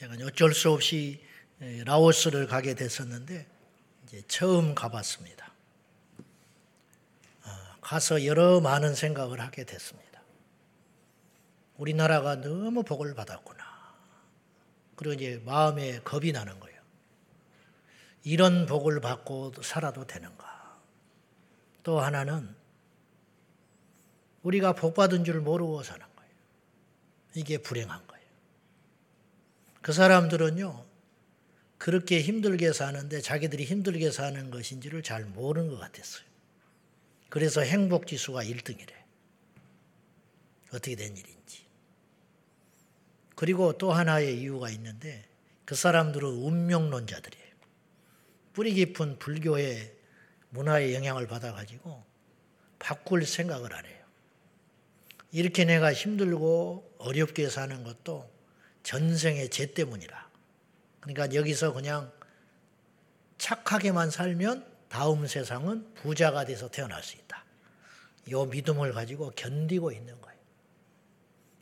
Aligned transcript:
제가 0.00 0.16
어쩔 0.24 0.54
수 0.54 0.70
없이 0.70 1.22
라오스를 1.58 2.46
가게 2.46 2.74
됐었는데 2.74 3.46
이제 4.04 4.22
처음 4.28 4.74
가봤습니다. 4.74 5.52
아, 7.42 7.76
가서 7.82 8.24
여러 8.24 8.62
많은 8.62 8.94
생각을 8.94 9.40
하게 9.40 9.64
됐습니다. 9.64 10.22
우리나라가 11.76 12.36
너무 12.36 12.82
복을 12.82 13.14
받았구나. 13.14 13.62
그리고 14.96 15.12
이제 15.12 15.42
마음에 15.44 16.00
겁이 16.00 16.32
나는 16.32 16.58
거예요. 16.60 16.80
이런 18.24 18.64
복을 18.64 19.02
받고 19.02 19.52
살아도 19.62 20.06
되는가? 20.06 20.78
또 21.82 22.00
하나는 22.00 22.54
우리가 24.44 24.72
복 24.72 24.94
받은 24.94 25.24
줄 25.24 25.42
모르고 25.42 25.82
사는 25.82 26.00
거예요. 26.16 26.32
이게 27.34 27.58
불행한 27.58 27.98
거예요. 27.98 28.09
그 29.82 29.92
사람들은요, 29.92 30.86
그렇게 31.78 32.20
힘들게 32.20 32.72
사는데 32.72 33.20
자기들이 33.20 33.64
힘들게 33.64 34.10
사는 34.10 34.50
것인지를 34.50 35.02
잘 35.02 35.24
모르는 35.24 35.70
것 35.70 35.78
같았어요. 35.78 36.24
그래서 37.30 37.62
행복 37.62 38.06
지수가 38.06 38.44
1등이래. 38.44 38.92
어떻게 40.68 40.94
된 40.94 41.16
일인지. 41.16 41.64
그리고 43.34 43.72
또 43.78 43.92
하나의 43.92 44.38
이유가 44.38 44.68
있는데 44.70 45.24
그 45.64 45.74
사람들은 45.74 46.28
운명론자들이에요. 46.28 47.50
뿌리 48.52 48.74
깊은 48.74 49.18
불교의 49.18 49.94
문화의 50.50 50.94
영향을 50.94 51.26
받아가지고 51.26 52.04
바꿀 52.78 53.24
생각을 53.24 53.74
안 53.74 53.86
해요. 53.86 54.04
이렇게 55.32 55.64
내가 55.64 55.92
힘들고 55.92 56.96
어렵게 56.98 57.48
사는 57.48 57.82
것도 57.84 58.28
전생의 58.82 59.50
죄 59.50 59.72
때문이라. 59.72 60.30
그러니까 61.00 61.34
여기서 61.34 61.72
그냥 61.72 62.12
착하게만 63.38 64.10
살면 64.10 64.66
다음 64.88 65.26
세상은 65.26 65.92
부자가 65.94 66.44
돼서 66.44 66.68
태어날 66.68 67.02
수 67.02 67.16
있다. 67.16 67.44
이 68.26 68.34
믿음을 68.34 68.92
가지고 68.92 69.30
견디고 69.30 69.92
있는 69.92 70.20
거예요. 70.20 70.38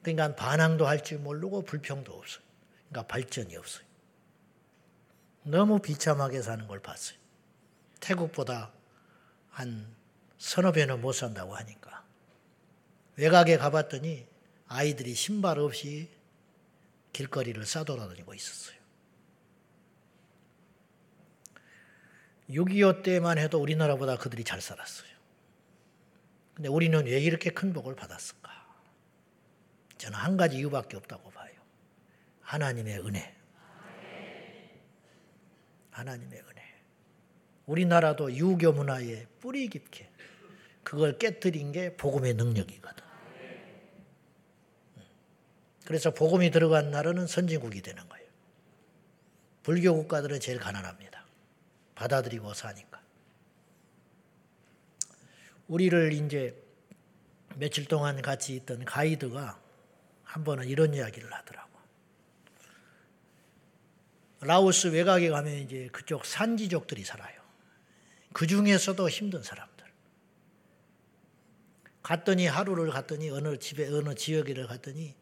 그러니까 0.02 0.34
반항도 0.34 0.86
할 0.86 1.02
줄 1.02 1.18
모르고 1.18 1.62
불평도 1.62 2.12
없어요. 2.12 2.42
그러니까 2.88 3.06
발전이 3.12 3.56
없어요. 3.56 3.86
너무 5.44 5.78
비참하게 5.78 6.42
사는 6.42 6.66
걸 6.66 6.80
봤어요. 6.80 7.18
태국보다 8.00 8.72
한 9.50 9.94
서너 10.38 10.72
배는 10.72 11.00
못 11.00 11.12
산다고 11.12 11.54
하니까. 11.54 12.04
외곽에 13.16 13.56
가봤더니 13.56 14.26
아이들이 14.68 15.14
신발 15.14 15.58
없이 15.58 16.08
길거리를 17.18 17.66
싸돌아다니고 17.66 18.32
있었어요. 18.32 18.78
6.25 22.50 23.02
때만 23.02 23.38
해도 23.38 23.60
우리나라보다 23.60 24.16
그들이 24.16 24.44
잘 24.44 24.60
살았어요. 24.60 25.08
근데 26.54 26.68
우리는 26.68 27.04
왜 27.04 27.20
이렇게 27.20 27.50
큰 27.50 27.72
복을 27.72 27.96
받았을까? 27.96 28.50
저는 29.98 30.16
한 30.16 30.36
가지 30.36 30.58
이유밖에 30.58 30.96
없다고 30.96 31.30
봐요. 31.30 31.52
하나님의 32.42 33.00
은혜. 33.00 33.34
하나님의 35.90 36.40
은혜. 36.40 36.62
우리나라도 37.66 38.32
유교 38.32 38.72
문화에 38.72 39.26
뿌리 39.40 39.68
깊게 39.68 40.08
그걸 40.84 41.18
깨뜨린 41.18 41.72
게 41.72 41.96
복음의 41.96 42.34
능력이거든. 42.34 43.07
그래서 45.88 46.10
복음이 46.10 46.50
들어간 46.50 46.90
나라는 46.90 47.26
선진국이 47.26 47.80
되는 47.80 48.06
거예요. 48.10 48.28
불교 49.62 49.94
국가들은 49.94 50.38
제일 50.38 50.58
가난합니다. 50.58 51.24
받아들이고 51.94 52.52
사니까. 52.52 53.00
우리를 55.66 56.12
이제 56.12 56.62
며칠 57.56 57.86
동안 57.86 58.20
같이 58.20 58.54
있던 58.56 58.84
가이드가 58.84 59.58
한 60.24 60.44
번은 60.44 60.68
이런 60.68 60.92
이야기를 60.92 61.32
하더라고. 61.32 61.70
라오스 64.42 64.88
외곽에 64.88 65.30
가면 65.30 65.54
이제 65.54 65.88
그쪽 65.90 66.26
산지족들이 66.26 67.02
살아요. 67.02 67.40
그 68.34 68.46
중에서도 68.46 69.08
힘든 69.08 69.42
사람들. 69.42 69.86
갔더니 72.02 72.46
하루를 72.46 72.90
갔더니 72.90 73.30
어느 73.30 73.58
집에 73.58 73.88
어느 73.88 74.14
지역에를 74.14 74.66
갔더니 74.66 75.16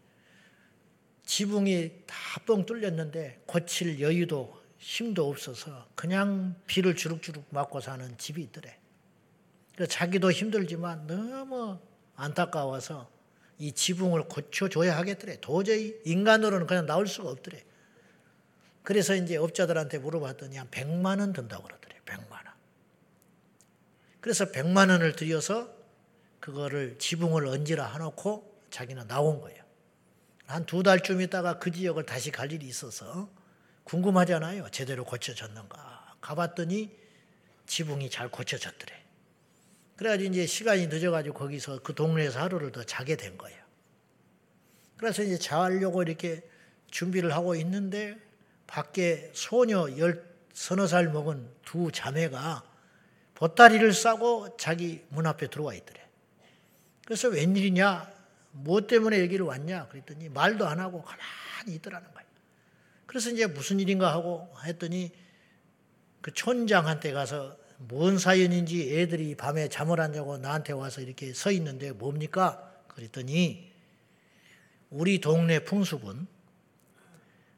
지붕이 1.27 1.91
다 2.07 2.41
뻥 2.47 2.65
뚫렸는데 2.65 3.43
고칠 3.47 4.01
여유도 4.01 4.63
힘도 4.79 5.29
없어서 5.29 5.87
그냥 5.95 6.55
비를 6.67 6.95
주룩주룩 6.95 7.47
맞고 7.51 7.81
사는 7.81 8.17
집이 8.17 8.43
있더래. 8.45 8.79
그래서 9.75 9.91
자기도 9.91 10.31
힘들지만 10.31 11.07
너무 11.07 11.79
안타까워서 12.15 13.11
이 13.59 13.73
지붕을 13.73 14.29
고쳐줘야 14.29 14.97
하겠더래. 14.97 15.41
도저히 15.41 15.99
인간으로는 16.05 16.67
그냥 16.67 16.87
나올 16.87 17.07
수가 17.07 17.31
없더래. 17.31 17.63
그래서 18.83 19.17
이제 19.17 19.37
업자들한테 19.37 19.99
물어봤더니 19.99 20.57
한 20.57 20.71
100만 20.71 21.19
원 21.19 21.33
든다고 21.33 21.65
그러더래. 21.65 21.97
100만 22.07 22.31
원. 22.31 22.45
그래서 24.21 24.53
100만 24.53 24.91
원을 24.91 25.17
들여서 25.17 25.75
그거를 26.39 26.97
지붕을 26.99 27.47
얹으라 27.47 27.93
해놓고 27.95 28.61
자기는 28.71 29.09
나온 29.09 29.41
거예요. 29.41 29.66
한 30.47 30.65
두 30.65 30.83
달쯤 30.83 31.21
있다가 31.21 31.59
그 31.59 31.71
지역을 31.71 32.07
다시 32.07 32.31
갈 32.31 32.53
일이 32.53 32.67
있어서 32.67 33.29
궁금하잖아요. 33.85 34.69
제대로 34.71 35.05
고쳐졌는가. 35.05 36.17
가봤더니 36.21 36.97
지붕이 37.67 38.11
잘 38.11 38.31
고쳐졌더래. 38.31 38.93
그래가지고 39.97 40.31
이제 40.33 40.47
시간이 40.47 40.89
늦어가지고 40.89 41.39
거기서 41.39 41.81
그 41.83 41.95
동네에서 41.95 42.41
하루를 42.41 42.71
더 42.73 42.85
자게 42.85 43.17
된 43.17 43.37
거예요. 43.39 43.59
그래서 44.97 45.23
이제 45.23 45.39
자려고 45.39 46.03
이렇게 46.03 46.43
준비를 46.91 47.35
하고 47.35 47.55
있는데 47.57 48.17
밖에 48.67 49.31
소녀 49.35 49.89
열 49.99 50.25
서너 50.53 50.87
살 50.87 51.09
먹은 51.09 51.49
두 51.65 51.91
자매가 51.93 52.65
보따리를 53.35 53.93
싸고 53.93 54.57
자기 54.57 55.05
문 55.11 55.27
앞에 55.27 55.49
들어와 55.49 55.75
있더래. 55.75 56.01
그래서 57.05 57.29
웬일이냐? 57.29 58.16
뭐 58.63 58.87
때문에 58.87 59.21
여기를 59.21 59.45
왔냐? 59.45 59.89
그랬더니 59.89 60.29
말도 60.29 60.67
안 60.67 60.81
하고 60.81 61.03
가만히 61.03 61.77
있더라는 61.77 62.13
거예요. 62.13 62.27
그래서 63.07 63.31
이제 63.31 63.47
무슨 63.47 63.81
일인가 63.81 64.13
하고 64.13 64.49
했더니 64.65 65.13
그 66.21 66.33
촌장한테 66.33 67.13
가서 67.13 67.57
뭔 67.79 68.19
사연인지 68.19 68.99
애들이 68.99 69.35
밤에 69.35 69.69
잠을 69.69 70.01
안 70.01 70.13
자고 70.13 70.39
나한테 70.39 70.73
와서 70.73 71.01
이렇게 71.01 71.33
서 71.35 71.51
있는데 71.51 71.93
뭡니까? 71.93 72.73
그랬더니 72.89 73.73
우리 74.91 75.21
동네 75.21 75.61
풍습은 75.61 76.27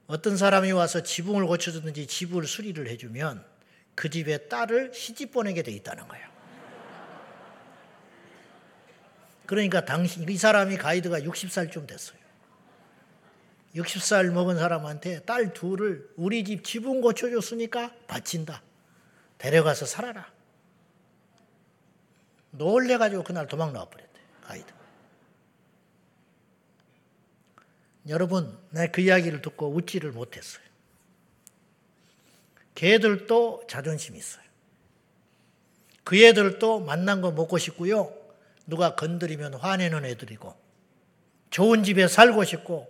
어떤 0.09 0.37
사람이 0.37 0.73
와서 0.73 1.03
지붕을 1.03 1.47
고쳐주든지 1.47 2.07
집을 2.07 2.47
수리를 2.47 2.89
해주면 2.89 3.45
그 3.95 4.11
집에 4.11 4.49
딸을 4.49 4.93
시집 4.95 5.33
보내게 5.33 5.63
돼 5.63 5.71
있다는 5.73 6.09
거예요. 6.09 6.38
그러니까 9.49 9.83
당신, 9.87 10.29
이 10.29 10.37
사람이 10.37 10.77
가이드가 10.77 11.21
60살쯤 11.21 11.87
됐어요. 11.87 12.19
60살 13.75 14.31
먹은 14.31 14.59
사람한테 14.59 15.21
딸 15.21 15.55
둘을 15.55 16.07
우리 16.17 16.45
집 16.45 16.63
지붕 16.63 17.01
고쳐줬으니까 17.01 17.95
바친다. 18.07 18.63
데려가서 19.39 19.87
살아라. 19.87 20.31
놀래가지고 22.51 23.23
그날 23.23 23.49
도망 23.49 23.73
나와버렸대, 23.73 24.21
가이드. 24.43 24.67
여러분, 28.09 28.59
내 28.69 28.89
그 28.89 29.01
이야기를 29.01 29.41
듣고 29.41 29.73
웃지를 29.73 30.13
못했어요. 30.13 30.63
개들도 32.75 33.63
자존심이 33.67 34.19
있어요. 34.19 34.45
그 36.05 36.23
애들도 36.23 36.81
만난 36.81 37.23
거 37.23 37.31
먹고 37.31 37.57
싶고요. 37.57 38.18
누가 38.69 38.95
건드리면 38.95 39.55
화내는 39.55 40.05
애들이고, 40.05 40.55
좋은 41.51 41.83
집에 41.83 42.07
살고 42.07 42.45
싶고, 42.45 42.87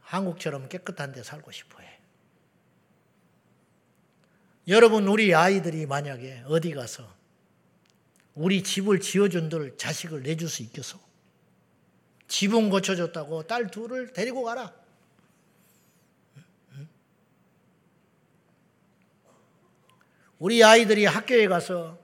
한국처럼 0.00 0.68
깨끗한 0.68 1.12
데 1.12 1.22
살고 1.22 1.50
싶어 1.52 1.80
해. 1.80 1.98
여러분, 4.66 5.06
우리 5.06 5.34
아이들이 5.34 5.86
만약에 5.86 6.42
어디 6.46 6.72
가서 6.72 7.08
우리 8.34 8.64
집을 8.64 9.00
지어준들 9.00 9.76
자식을 9.76 10.24
내줄 10.24 10.48
수 10.48 10.62
있겠어? 10.62 10.98
지붕 12.26 12.70
고쳐줬다고 12.70 13.44
딸 13.44 13.70
둘을 13.70 14.12
데리고 14.12 14.42
가라. 14.42 14.74
우리 20.40 20.64
아이들이 20.64 21.06
학교에 21.06 21.46
가서 21.46 22.03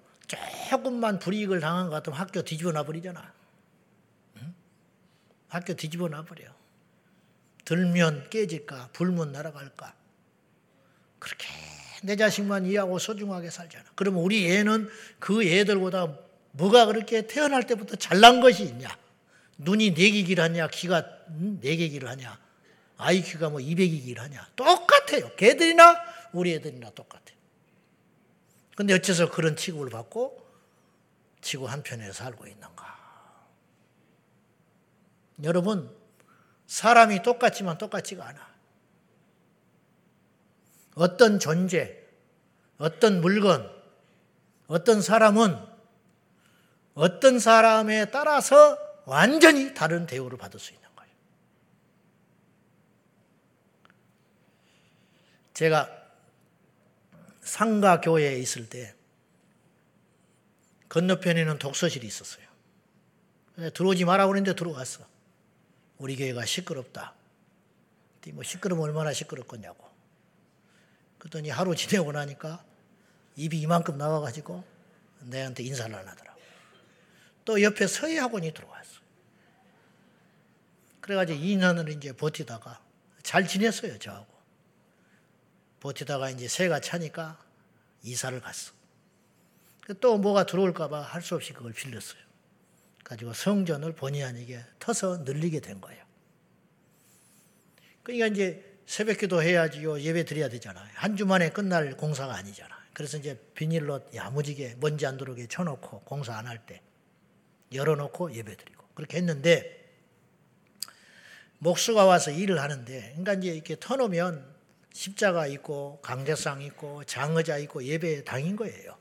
조금만 0.69 1.19
불이익을 1.19 1.61
당한 1.61 1.87
것 1.87 1.91
같으면 1.97 2.19
학교 2.19 2.43
뒤집어 2.43 2.73
놔버리잖아. 2.73 3.33
학교 5.49 5.75
뒤집어 5.75 6.09
놔버려. 6.09 6.45
들면 7.65 8.31
깨질까? 8.31 8.91
불면 8.93 9.33
날아갈까? 9.33 9.95
그렇게 11.19 11.47
내 12.03 12.17
자식만 12.17 12.67
이해하고 12.67 12.99
소중하게 12.99 13.51
살잖아. 13.51 13.85
그러면 13.95 14.23
우리 14.23 14.51
애는 14.51 14.89
그 15.19 15.45
애들보다 15.45 16.17
뭐가 16.53 16.87
그렇게 16.87 17.27
태어날 17.27 17.67
때부터 17.67 17.97
잘난 17.97 18.41
것이 18.41 18.65
있냐? 18.65 18.89
눈이 19.59 19.91
네개길 19.91 20.41
하냐? 20.41 20.69
귀가 20.69 21.05
네개길 21.61 22.07
하냐? 22.07 22.39
IQ가 22.97 23.51
뭐 23.51 23.61
200이길 23.61 24.19
하냐? 24.19 24.49
똑같아요. 24.57 25.35
걔들이나 25.37 26.01
우리 26.33 26.55
애들이나 26.55 26.91
똑같아요. 26.91 27.30
근데 28.81 28.95
어째서 28.95 29.31
그런 29.31 29.57
취급을 29.57 29.91
받고 29.91 30.43
지구 31.43 31.69
한편에 31.69 32.13
살고 32.13 32.47
있는가? 32.47 32.99
여러분, 35.43 35.95
사람이 36.67 37.23
똑같지만 37.23 37.77
똑같지가 37.77 38.27
않아. 38.27 38.49
어떤 40.95 41.39
존재, 41.39 41.95
어떤 42.79 43.21
물건, 43.21 43.71
어떤 44.67 45.03
사람은 45.03 45.59
어떤 46.95 47.39
사람에 47.39 48.07
따라서 48.07 48.79
완전히 49.05 49.75
다른 49.75 50.07
대우를 50.07 50.39
받을 50.39 50.59
수 50.59 50.73
있는 50.73 50.89
거예요. 50.97 51.13
제가 55.53 56.00
상가 57.51 58.01
교회에 58.01 58.39
있을 58.39 58.69
때 58.69 58.95
건너편에는 60.89 61.59
독서실이 61.59 62.07
있었어요. 62.07 62.47
들어오지 63.75 64.05
마라 64.05 64.29
그랬는데 64.29 64.55
들어갔어. 64.55 65.05
우리 65.99 66.15
교회가 66.15 66.45
시끄럽다. 66.45 67.13
뭐 68.35 68.45
시끄러면 68.45 68.85
얼마나 68.85 69.13
시끄럽겠냐고. 69.13 69.85
그랬더니 71.19 71.51
하루 71.51 71.75
지내고 71.75 72.13
나니까 72.13 72.65
입이 73.35 73.61
이만큼 73.61 73.99
나와가지고 73.99 74.63
내한테 75.23 75.65
인사를 75.65 75.93
안 75.93 76.07
하더라고. 76.07 76.41
또 77.45 77.61
옆에 77.61 77.89
서예학원이 77.89 78.55
들어왔어. 78.55 79.01
그래가지고 81.01 81.41
2년을 81.41 81.97
이제 81.97 82.13
버티다가 82.13 82.81
잘 83.25 83.49
지냈어요, 83.49 83.99
저하고. 83.99 84.30
버티다가 85.81 86.31
이제 86.31 86.49
새가 86.49 86.81
차니까 86.81 87.39
이사를 88.03 88.39
갔어. 88.41 88.73
또 90.01 90.19
뭐가 90.19 90.47
들어올까봐 90.47 91.01
할 91.01 91.23
수 91.23 91.35
없이 91.35 91.53
그걸 91.53 91.73
빌렸어요. 91.73 92.21
가지고 93.05 93.33
성전을 93.33 93.95
본의 93.95 94.23
아니게 94.23 94.65
터서 94.79 95.19
늘리게 95.19 95.61
된 95.61 95.81
거예요. 95.81 96.05
그러니까 98.03 98.27
이제 98.29 98.79
새벽 98.87 99.19
기도 99.19 99.43
해야지요. 99.43 100.01
예배 100.01 100.25
드려야 100.25 100.49
되잖아요. 100.49 100.89
한 100.95 101.17
주만에 101.17 101.51
끝날 101.51 101.97
공사가 101.97 102.35
아니잖아. 102.35 102.79
그래서 102.93 103.19
이제 103.19 103.41
비닐로 103.55 104.01
야무지게 104.15 104.77
먼지 104.81 105.07
안 105.07 105.17
들어오게 105.17 105.47
쳐놓고 105.49 106.01
공사 106.03 106.37
안 106.37 106.47
할 106.47 106.67
때 106.67 106.83
열어놓고 107.73 108.35
예배 108.35 108.57
드리고 108.57 108.85
그렇게 108.95 109.17
했는데 109.19 109.79
목수가 111.59 112.05
와서 112.05 112.31
일을 112.31 112.61
하는데 112.61 113.01
그러니까 113.11 113.35
이제 113.35 113.55
이렇게 113.55 113.77
터놓으면 113.79 114.45
십자가 114.93 115.47
있고 115.47 116.01
강대상 116.03 116.63
있고 116.63 117.05
장의자 117.05 117.59
있고 117.59 117.85
예배 117.85 118.25
당인 118.25 118.57
거예요. 118.57 118.99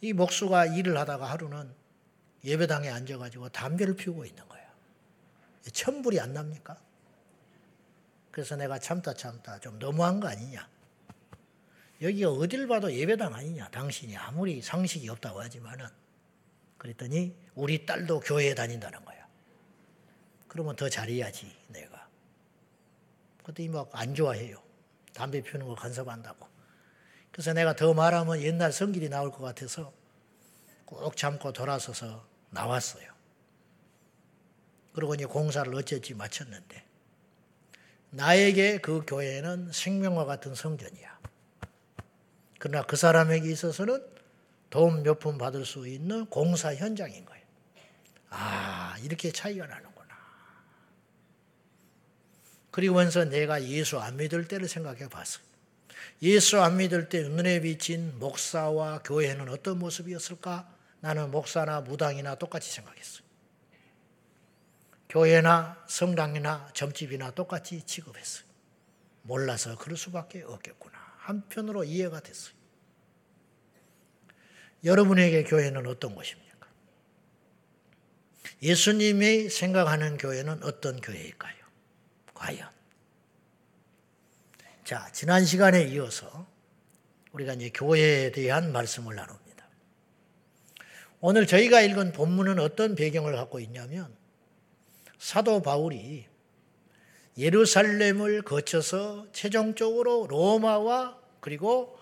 이 0.00 0.12
목수가 0.12 0.66
일을 0.66 0.96
하다가 0.96 1.26
하루는 1.26 1.72
예배당에 2.44 2.88
앉아가지고 2.88 3.50
담배를 3.50 3.96
피우고 3.96 4.24
있는 4.24 4.46
거예요. 4.48 4.66
천불이 5.72 6.20
안 6.20 6.32
납니까? 6.32 6.78
그래서 8.30 8.56
내가 8.56 8.78
참다 8.78 9.14
참다 9.14 9.58
좀 9.60 9.78
너무한 9.78 10.20
거 10.20 10.28
아니냐. 10.28 10.68
여기가 12.00 12.30
어딜 12.30 12.66
봐도 12.66 12.90
예배당 12.92 13.34
아니냐. 13.34 13.68
당신이 13.68 14.16
아무리 14.16 14.62
상식이 14.62 15.08
없다고 15.08 15.40
하지만은. 15.42 15.86
그랬더니 16.78 17.36
우리 17.54 17.84
딸도 17.84 18.20
교회에 18.20 18.54
다닌다는 18.54 19.04
거야. 19.04 19.28
그러면 20.48 20.76
더 20.76 20.88
잘해야지, 20.88 21.54
내가. 21.68 21.99
그랬더니 23.50 23.68
막 23.68 23.90
안 23.92 24.14
좋아해요. 24.14 24.56
담배 25.12 25.42
피우는 25.42 25.66
거 25.66 25.74
간섭한다고. 25.74 26.46
그래서 27.32 27.52
내가 27.52 27.74
더 27.74 27.94
말하면 27.94 28.40
옛날 28.42 28.72
성길이 28.72 29.08
나올 29.08 29.30
것 29.30 29.40
같아서 29.40 29.92
꼭 30.84 31.16
참고 31.16 31.52
돌아서서 31.52 32.26
나왔어요. 32.50 33.10
그리고 34.92 35.14
이제 35.14 35.24
공사를 35.24 35.72
어쨌지 35.74 36.14
마쳤는데 36.14 36.84
나에게 38.10 38.78
그 38.78 39.04
교회는 39.06 39.70
생명과 39.72 40.24
같은 40.24 40.54
성전이야. 40.54 41.20
그러나 42.58 42.84
그 42.86 42.96
사람에게 42.96 43.48
있어서는 43.50 44.04
도움 44.68 45.02
몇 45.02 45.18
푼 45.20 45.38
받을 45.38 45.64
수 45.64 45.86
있는 45.88 46.26
공사 46.26 46.74
현장인 46.74 47.24
거예요. 47.24 47.44
아, 48.30 48.96
이렇게 49.02 49.32
차이가 49.32 49.66
나는구나. 49.66 49.89
그리고면서 52.80 53.26
내가 53.26 53.62
예수 53.64 53.98
안 53.98 54.16
믿을 54.16 54.48
때를 54.48 54.66
생각해 54.66 55.08
봤어요. 55.10 55.44
예수 56.22 56.62
안 56.62 56.78
믿을 56.78 57.10
때 57.10 57.22
눈에 57.22 57.60
비친 57.60 58.18
목사와 58.18 59.02
교회는 59.02 59.50
어떤 59.50 59.78
모습이었을까? 59.78 60.66
나는 61.00 61.30
목사나 61.30 61.82
무당이나 61.82 62.36
똑같이 62.36 62.72
생각했어요. 62.72 63.22
교회나 65.10 65.84
성당이나 65.88 66.70
점집이나 66.72 67.32
똑같이 67.32 67.82
취급했어요. 67.82 68.46
몰라서 69.22 69.76
그럴 69.76 69.98
수밖에 69.98 70.42
없겠구나. 70.42 70.96
한편으로 71.18 71.84
이해가 71.84 72.20
됐어요. 72.20 72.54
여러분에게 74.84 75.44
교회는 75.44 75.86
어떤 75.86 76.14
곳입니까? 76.14 76.66
예수님이 78.62 79.50
생각하는 79.50 80.16
교회는 80.16 80.62
어떤 80.62 80.98
교회일까요? 81.02 81.59
과연? 82.40 82.66
자, 84.82 85.10
지난 85.12 85.44
시간에 85.44 85.84
이어서 85.84 86.46
우리가 87.32 87.52
이제 87.52 87.70
교회에 87.72 88.32
대한 88.32 88.72
말씀을 88.72 89.14
나눕니다. 89.14 89.66
오늘 91.20 91.46
저희가 91.46 91.82
읽은 91.82 92.12
본문은 92.12 92.58
어떤 92.58 92.94
배경을 92.94 93.36
갖고 93.36 93.60
있냐면 93.60 94.12
사도 95.18 95.60
바울이 95.60 96.26
예루살렘을 97.36 98.40
거쳐서 98.42 99.26
최종적으로 99.32 100.26
로마와 100.26 101.20
그리고 101.40 101.98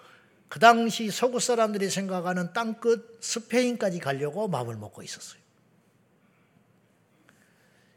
그 0.48 0.60
당시 0.60 1.10
서구 1.10 1.40
사람들이 1.40 1.90
생각하는 1.90 2.52
땅끝 2.52 3.18
스페인까지 3.20 3.98
가려고 3.98 4.46
마음을 4.46 4.76
먹고 4.76 5.02
있었어요. 5.02 5.40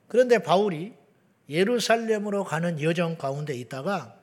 그런데 0.08 0.40
바울이 0.40 1.01
예루살렘으로 1.52 2.46
가는 2.46 2.82
여정 2.82 3.18
가운데 3.18 3.54
있다가 3.54 4.16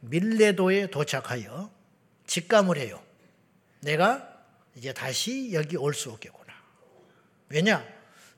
밀레도에 0.00 0.86
도착하여 0.88 1.70
직감을 2.26 2.78
해요. 2.78 3.02
내가 3.80 4.26
이제 4.74 4.92
다시 4.94 5.52
여기 5.52 5.76
올 5.76 5.92
수 5.92 6.10
없겠구나. 6.10 6.52
왜냐? 7.50 7.86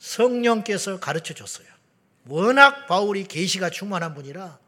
성령께서 0.00 0.98
가르쳐 0.98 1.34
줬어요. 1.34 1.68
워낙 2.26 2.86
바울이 2.86 3.24
계시가 3.24 3.70
충만한 3.70 4.14
분이라 4.14 4.58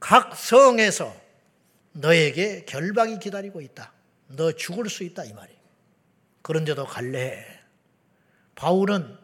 각 0.00 0.34
성에서 0.36 1.14
너에게 1.92 2.64
결박이 2.64 3.18
기다리고 3.18 3.60
있다. 3.60 3.92
너 4.28 4.52
죽을 4.52 4.88
수 4.88 5.04
있다 5.04 5.24
이 5.24 5.34
말이에요. 5.34 5.60
그런데도 6.40 6.86
갈래. 6.86 7.44
바울은 8.54 9.18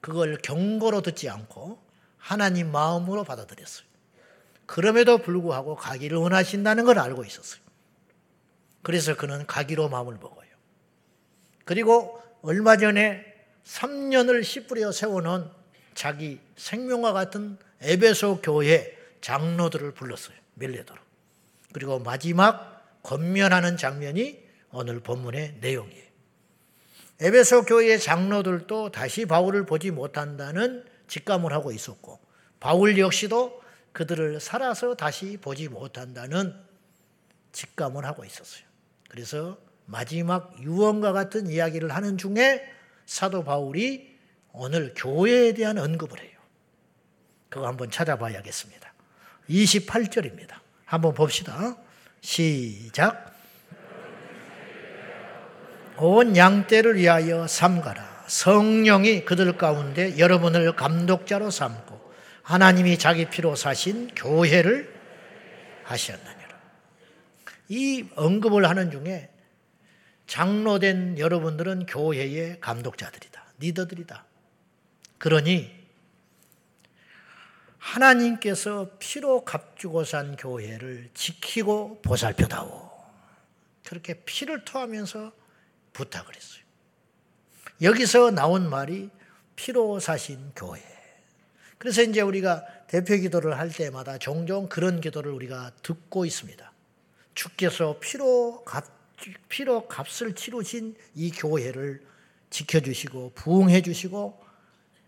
그걸 0.00 0.38
경고로 0.38 1.02
듣지 1.02 1.28
않고 1.28 1.85
하나님 2.26 2.72
마음으로 2.72 3.22
받아들였어요. 3.22 3.86
그럼에도 4.66 5.18
불구하고 5.18 5.76
가기를 5.76 6.18
원하신다는 6.18 6.84
걸 6.84 6.98
알고 6.98 7.24
있었어요. 7.24 7.60
그래서 8.82 9.16
그는 9.16 9.46
가기로 9.46 9.88
마음을 9.88 10.14
먹어요. 10.14 10.48
그리고 11.64 12.20
얼마 12.42 12.76
전에 12.76 13.24
3년을 13.64 14.42
씨 14.42 14.66
뿌려 14.66 14.90
세워놓은 14.90 15.48
자기 15.94 16.40
생명과 16.56 17.12
같은 17.12 17.58
에베소 17.80 18.40
교회 18.42 18.98
장로들을 19.20 19.94
불렀어요. 19.94 20.36
밀레도로. 20.54 21.00
그리고 21.72 22.00
마지막 22.00 23.00
권면하는 23.04 23.76
장면이 23.76 24.42
오늘 24.72 24.98
본문의 24.98 25.58
내용이에요. 25.60 26.06
에베소 27.20 27.66
교회의 27.66 28.00
장로들도 28.00 28.90
다시 28.90 29.26
바울을 29.26 29.64
보지 29.64 29.92
못한다는 29.92 30.95
직감을 31.08 31.52
하고 31.52 31.72
있었고 31.72 32.20
바울 32.60 32.98
역시도 32.98 33.62
그들을 33.92 34.40
살아서 34.40 34.94
다시 34.94 35.36
보지 35.38 35.68
못한다는 35.68 36.54
직감을 37.52 38.04
하고 38.04 38.24
있었어요. 38.24 38.64
그래서 39.08 39.58
마지막 39.86 40.60
유언과 40.60 41.12
같은 41.12 41.46
이야기를 41.46 41.94
하는 41.94 42.18
중에 42.18 42.62
사도 43.06 43.44
바울이 43.44 44.16
오늘 44.52 44.92
교회에 44.94 45.54
대한 45.54 45.78
언급을 45.78 46.20
해요. 46.20 46.38
그거 47.48 47.66
한번 47.66 47.90
찾아봐야겠습니다. 47.90 48.92
28절입니다. 49.48 50.56
한번 50.84 51.14
봅시다. 51.14 51.76
시작. 52.20 53.34
온 55.98 56.36
양떼를 56.36 56.96
위하여 56.96 57.46
삼가라. 57.46 58.15
성령이 58.28 59.24
그들 59.24 59.56
가운데 59.56 60.18
여러분을 60.18 60.74
감독자로 60.74 61.50
삼고 61.50 62.14
하나님이 62.42 62.98
자기 62.98 63.28
피로 63.28 63.56
사신 63.56 64.08
교회를 64.14 64.94
하셨느니라. 65.84 66.60
이 67.68 68.08
언급을 68.14 68.68
하는 68.68 68.90
중에 68.90 69.30
장로된 70.26 71.18
여러분들은 71.18 71.86
교회의 71.86 72.60
감독자들이다. 72.60 73.44
리더들이다. 73.58 74.24
그러니 75.18 75.74
하나님께서 77.78 78.90
피로 78.98 79.44
값주고 79.44 80.04
산 80.04 80.36
교회를 80.36 81.10
지키고 81.14 82.02
보살펴다오. 82.02 82.90
그렇게 83.84 84.14
피를 84.24 84.64
토하면서 84.64 85.32
부탁을 85.92 86.34
했어요. 86.34 86.65
여기서 87.82 88.30
나온 88.30 88.70
말이 88.70 89.10
피로 89.54 90.00
사신 90.00 90.52
교회. 90.54 90.82
그래서 91.78 92.02
이제 92.02 92.20
우리가 92.20 92.64
대표 92.86 93.16
기도를 93.16 93.58
할 93.58 93.70
때마다 93.70 94.18
종종 94.18 94.68
그런 94.68 95.00
기도를 95.00 95.32
우리가 95.32 95.72
듣고 95.82 96.24
있습니다. 96.24 96.72
주께서 97.34 97.98
피로 98.00 98.62
값, 98.64 98.84
피로 99.48 99.86
값을 99.86 100.34
치르신 100.34 100.96
이 101.14 101.30
교회를 101.30 102.02
지켜주시고 102.50 103.32
부흥해 103.34 103.82
주시고 103.82 104.42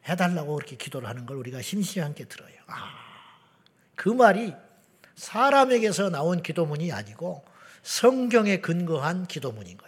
해달라고 0.09 0.57
그렇게 0.57 0.77
기도를 0.77 1.09
하는 1.09 1.27
걸 1.27 1.37
우리가 1.37 1.63
심심하게 1.63 2.25
들어요. 2.25 2.55
아, 2.67 2.93
그 3.95 4.09
말이 4.09 4.55
사람에게서 5.17 6.11
나온 6.11 6.43
기도문이 6.43 6.93
아니고 6.93 7.45
성경에 7.83 8.61
근거한 8.61 9.27
기도문인 9.27 9.77
거예요. 9.79 9.88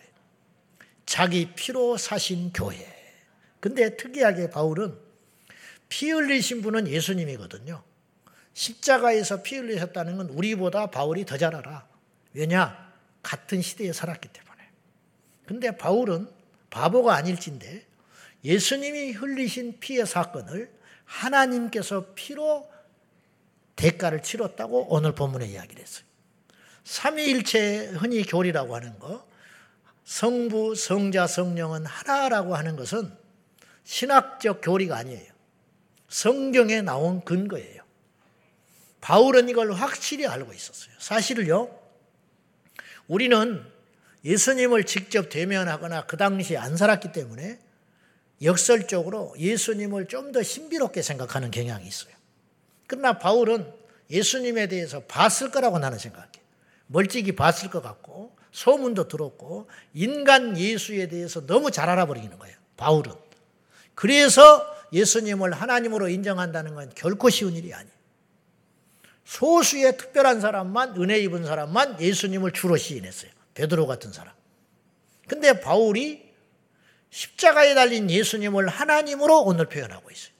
자기 1.11 1.53
피로 1.57 1.97
사신 1.97 2.53
교회. 2.53 2.87
근데 3.59 3.97
특이하게 3.97 4.49
바울은 4.49 4.97
피 5.89 6.09
흘리신 6.13 6.63
분은 6.63 6.87
예수님이거든요. 6.87 7.83
십자가에서 8.55 9.43
피 9.43 9.57
흘리셨다는 9.57 10.19
건 10.19 10.29
우리보다 10.29 10.87
바울이 10.87 11.25
더 11.25 11.37
잘 11.37 11.57
알아. 11.57 11.85
왜냐? 12.33 12.93
같은 13.25 13.61
시대에 13.61 13.93
살았기 13.93 14.29
때문에. 14.29 14.63
근데 15.47 15.77
바울은 15.77 16.29
바보가 16.71 17.17
아닐진데 17.17 17.85
예수님이 18.45 19.11
흘리신 19.11 19.81
피의 19.81 20.07
사건을 20.07 20.71
하나님께서 21.07 22.07
피로 22.15 22.71
대가를 23.75 24.23
치렀다고 24.23 24.95
오늘 24.95 25.17
본문에 25.17 25.45
이야기를 25.49 25.83
했어요. 25.83 26.05
삼위일체 26.85 27.87
흔히 27.99 28.23
교리라고 28.23 28.77
하는 28.77 28.97
거, 29.01 29.29
성부, 30.11 30.75
성자, 30.75 31.29
성령은 31.29 31.87
하나라고 31.87 32.57
하는 32.57 32.75
것은 32.75 33.13
신학적 33.85 34.61
교리가 34.61 34.97
아니에요. 34.97 35.33
성경에 36.09 36.83
나온 36.83 37.25
근거예요. 37.25 37.85
바울은 39.01 39.49
이걸 39.49 39.73
확실히 39.73 40.27
알고 40.27 40.53
있었어요. 40.53 40.93
사실을요, 40.99 41.79
우리는 43.07 43.65
예수님을 44.25 44.85
직접 44.85 45.29
대면하거나 45.29 46.07
그 46.07 46.17
당시에 46.17 46.57
안 46.57 46.77
살았기 46.77 47.13
때문에 47.13 47.61
역설적으로 48.43 49.33
예수님을 49.39 50.09
좀 50.09 50.33
더 50.33 50.43
신비롭게 50.43 51.03
생각하는 51.03 51.53
경향이 51.53 51.87
있어요. 51.87 52.13
그러나 52.89 53.21
바울은 53.21 53.73
예수님에 54.11 54.67
대해서 54.67 55.05
봤을 55.05 55.53
거라고 55.53 55.79
나는 55.79 55.99
생각해. 55.99 56.33
멀찍이 56.89 57.37
봤을 57.37 57.71
것 57.71 57.81
같고 57.81 58.40
소문도 58.53 59.09
들었고 59.09 59.69
인간 59.95 60.57
예수에 60.57 61.09
대해서 61.09 61.47
너무 61.47 61.71
잘 61.71 61.89
알아버리는 61.89 62.39
거예요. 62.39 62.57
바울은. 62.77 63.13
그래서 63.95 64.67
예수님을 64.93 65.53
하나님으로 65.53 66.09
인정한다는 66.09 66.75
건 66.75 66.91
결코 66.95 67.31
쉬운 67.31 67.55
일이 67.55 67.73
아니에요. 67.73 67.95
소수의 69.25 69.97
특별한 69.97 70.41
사람만 70.41 71.01
은혜 71.01 71.21
입은 71.21 71.45
사람만 71.45 72.01
예수님을 72.01 72.53
주로 72.53 72.77
시인했어요. 72.77 73.31
베드로 73.55 73.87
같은 73.87 74.13
사람. 74.13 74.35
근데 75.29 75.61
바울이 75.61 76.29
십자가에 77.11 77.75
달린 77.75 78.11
예수님을 78.11 78.69
하나님으로 78.69 79.43
오늘 79.43 79.67
표현하고 79.67 80.11
있어요. 80.11 80.33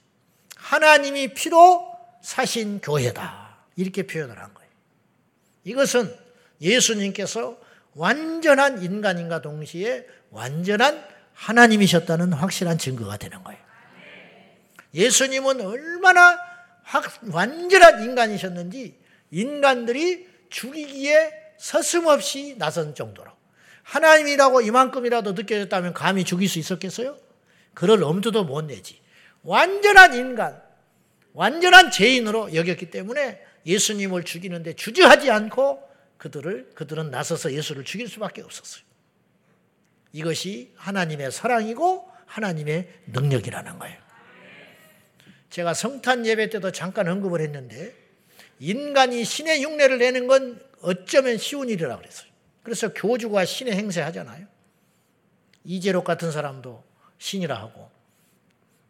하나님이 0.57 1.33
피로 1.33 1.89
사신 2.21 2.81
교회다. 2.81 3.57
이렇게 3.77 4.05
표현을 4.05 4.37
한 4.37 4.53
거예요. 4.53 4.69
이것은 5.63 6.13
예수님께서 6.59 7.57
완전한 7.95 8.83
인간인가 8.83 9.41
동시에 9.41 10.05
완전한 10.29 11.03
하나님이셨다는 11.33 12.33
확실한 12.33 12.77
증거가 12.77 13.17
되는 13.17 13.43
거예요. 13.43 13.59
예수님은 14.93 15.61
얼마나 15.61 16.39
완전한 17.31 18.03
인간이셨는지 18.03 18.97
인간들이 19.31 20.27
죽이기에 20.49 21.31
서슴없이 21.57 22.55
나선 22.57 22.95
정도로 22.95 23.31
하나님이라고 23.83 24.61
이만큼이라도 24.61 25.33
느껴졌다면 25.33 25.93
감히 25.93 26.23
죽일 26.23 26.49
수 26.49 26.59
있었겠어요? 26.59 27.17
그럴 27.73 28.03
엄두도 28.03 28.43
못 28.43 28.65
내지. 28.65 28.99
완전한 29.43 30.13
인간, 30.13 30.61
완전한 31.33 31.91
죄인으로 31.91 32.53
여겼기 32.53 32.89
때문에 32.89 33.41
예수님을 33.65 34.23
죽이는데 34.23 34.73
주저하지 34.73 35.31
않고 35.31 35.90
그들을 36.21 36.69
그들은 36.75 37.09
나서서 37.09 37.51
예수를 37.51 37.83
죽일 37.83 38.07
수밖에 38.07 38.43
없었어요. 38.43 38.83
이것이 40.13 40.71
하나님의 40.75 41.31
사랑이고 41.31 42.07
하나님의 42.27 42.87
능력이라는 43.07 43.79
거예요. 43.79 43.99
제가 45.49 45.73
성탄 45.73 46.23
예배 46.27 46.51
때도 46.51 46.71
잠깐 46.71 47.07
언급을 47.07 47.41
했는데 47.41 47.95
인간이 48.59 49.23
신의 49.23 49.63
흉내를 49.63 49.97
내는 49.97 50.27
건 50.27 50.63
어쩌면 50.81 51.39
쉬운 51.39 51.69
일이라 51.69 51.97
그랬어요. 51.97 52.29
그래서 52.61 52.93
교주가 52.93 53.43
신의 53.43 53.73
행세 53.73 54.01
하잖아요. 54.01 54.45
이재록 55.63 56.03
같은 56.03 56.31
사람도 56.31 56.83
신이라 57.17 57.57
하고 57.57 57.89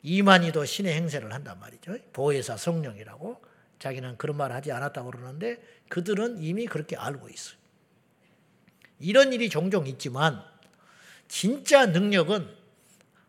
이만희도 0.03 0.65
신의 0.65 0.93
행세를 0.95 1.31
한단 1.33 1.57
말이죠. 1.61 1.95
보혜사 2.11 2.57
성령이라고 2.57 3.50
자기는 3.81 4.17
그런 4.17 4.37
말 4.37 4.51
하지 4.51 4.71
않았다고 4.71 5.09
그러는데 5.09 5.57
그들은 5.89 6.37
이미 6.37 6.67
그렇게 6.67 6.95
알고 6.95 7.29
있어요. 7.29 7.57
이런 8.99 9.33
일이 9.33 9.49
종종 9.49 9.87
있지만 9.87 10.39
진짜 11.27 11.87
능력은 11.87 12.47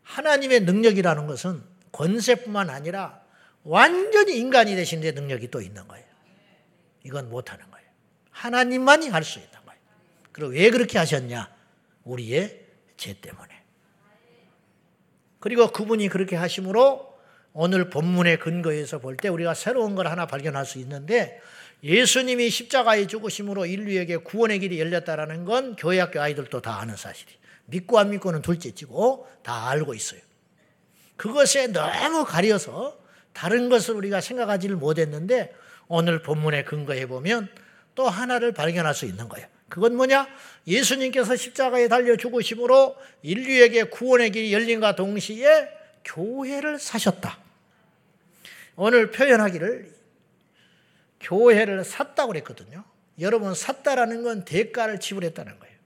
하나님의 0.03 0.61
능력이라는 0.61 1.27
것은 1.27 1.63
권세뿐만 1.91 2.69
아니라 2.69 3.23
완전히 3.65 4.37
인간이 4.37 4.77
되신 4.77 5.01
데 5.01 5.13
능력이 5.13 5.51
또 5.51 5.63
있는 5.63 5.89
거예요. 5.89 6.05
이건 7.05 7.31
못하는 7.31 7.71
거예요. 7.71 7.89
하나님만이 8.31 9.09
할 9.09 9.25
수 9.25 9.39
있는 9.39 9.53
거예요. 9.65 9.81
그리고 10.33 10.53
왜 10.53 10.69
그렇게 10.71 10.99
하셨냐? 10.99 11.51
우리의 12.05 12.67
죄 12.99 13.19
때문에. 13.19 13.63
그리고 15.41 15.73
그분이 15.73 16.09
그렇게 16.09 16.37
하심으로 16.37 17.12
오늘 17.55 17.91
본문의 17.91 18.39
근거에서 18.39 18.99
볼 18.99 19.17
때 19.17 19.29
우리가 19.29 19.55
새로운 19.55 19.95
걸 19.95 20.07
하나 20.07 20.27
발견할 20.27 20.65
수 20.65 20.79
있는데 20.79 21.41
예수님이 21.85 22.49
십자가에 22.49 23.07
죽으심으로 23.07 23.67
인류에게 23.67 24.19
구원의 24.19 24.61
길이 24.61 24.81
열렸다라는 24.81 25.45
건 25.45 25.77
교회 25.77 25.99
학교 26.01 26.21
아이들도 26.21 26.63
다 26.63 26.81
아는 26.81 26.97
사실이. 26.97 27.33
믿고 27.67 27.99
안 27.99 28.11
믿고는 28.11 28.43
둘째치고 28.43 29.29
다 29.43 29.69
알고 29.71 29.95
있어요. 29.95 30.21
그것에 31.17 31.69
너무 31.69 32.25
가려서 32.25 32.99
다른 33.33 33.69
것을 33.69 33.95
우리가 33.95 34.21
생각하지를 34.21 34.77
못했는데 34.77 35.55
오늘 35.89 36.23
본문에 36.23 36.65
근거해 36.65 37.07
보면 37.07 37.49
또 37.95 38.09
하나를 38.09 38.53
발견할 38.53 38.95
수 38.95 39.05
있는 39.05 39.29
거예요. 39.29 39.47
그건 39.69 39.97
뭐냐? 39.97 40.29
예수님께서 40.67 41.35
십자가에 41.35 41.89
달려 41.89 42.17
죽으심으로 42.17 42.97
인류에게 43.23 43.85
구원의 43.85 44.31
길이 44.31 44.53
열린과 44.53 44.97
동시에 44.97 45.69
교회를 46.05 46.79
사셨다. 46.79 47.39
오늘 48.77 49.11
표현하기를 49.11 49.93
교회를 51.21 51.85
샀다고 51.85 52.33
그랬거든요. 52.33 52.85
여러분 53.21 53.55
샀다라는 53.55 54.23
건 54.23 54.45
대가를 54.45 55.01
지불했다는 55.01 55.59
거예요. 55.59 55.77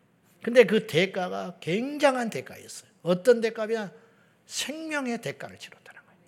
근데 0.42 0.64
그 0.64 0.86
대가가 0.86 1.56
굉장한 1.60 2.30
대가였어요. 2.30 2.90
어떤 3.02 3.40
대가냐? 3.40 3.90
생명의 4.46 5.20
대가를 5.20 5.58
치렀다는 5.58 6.00
거예요. 6.06 6.20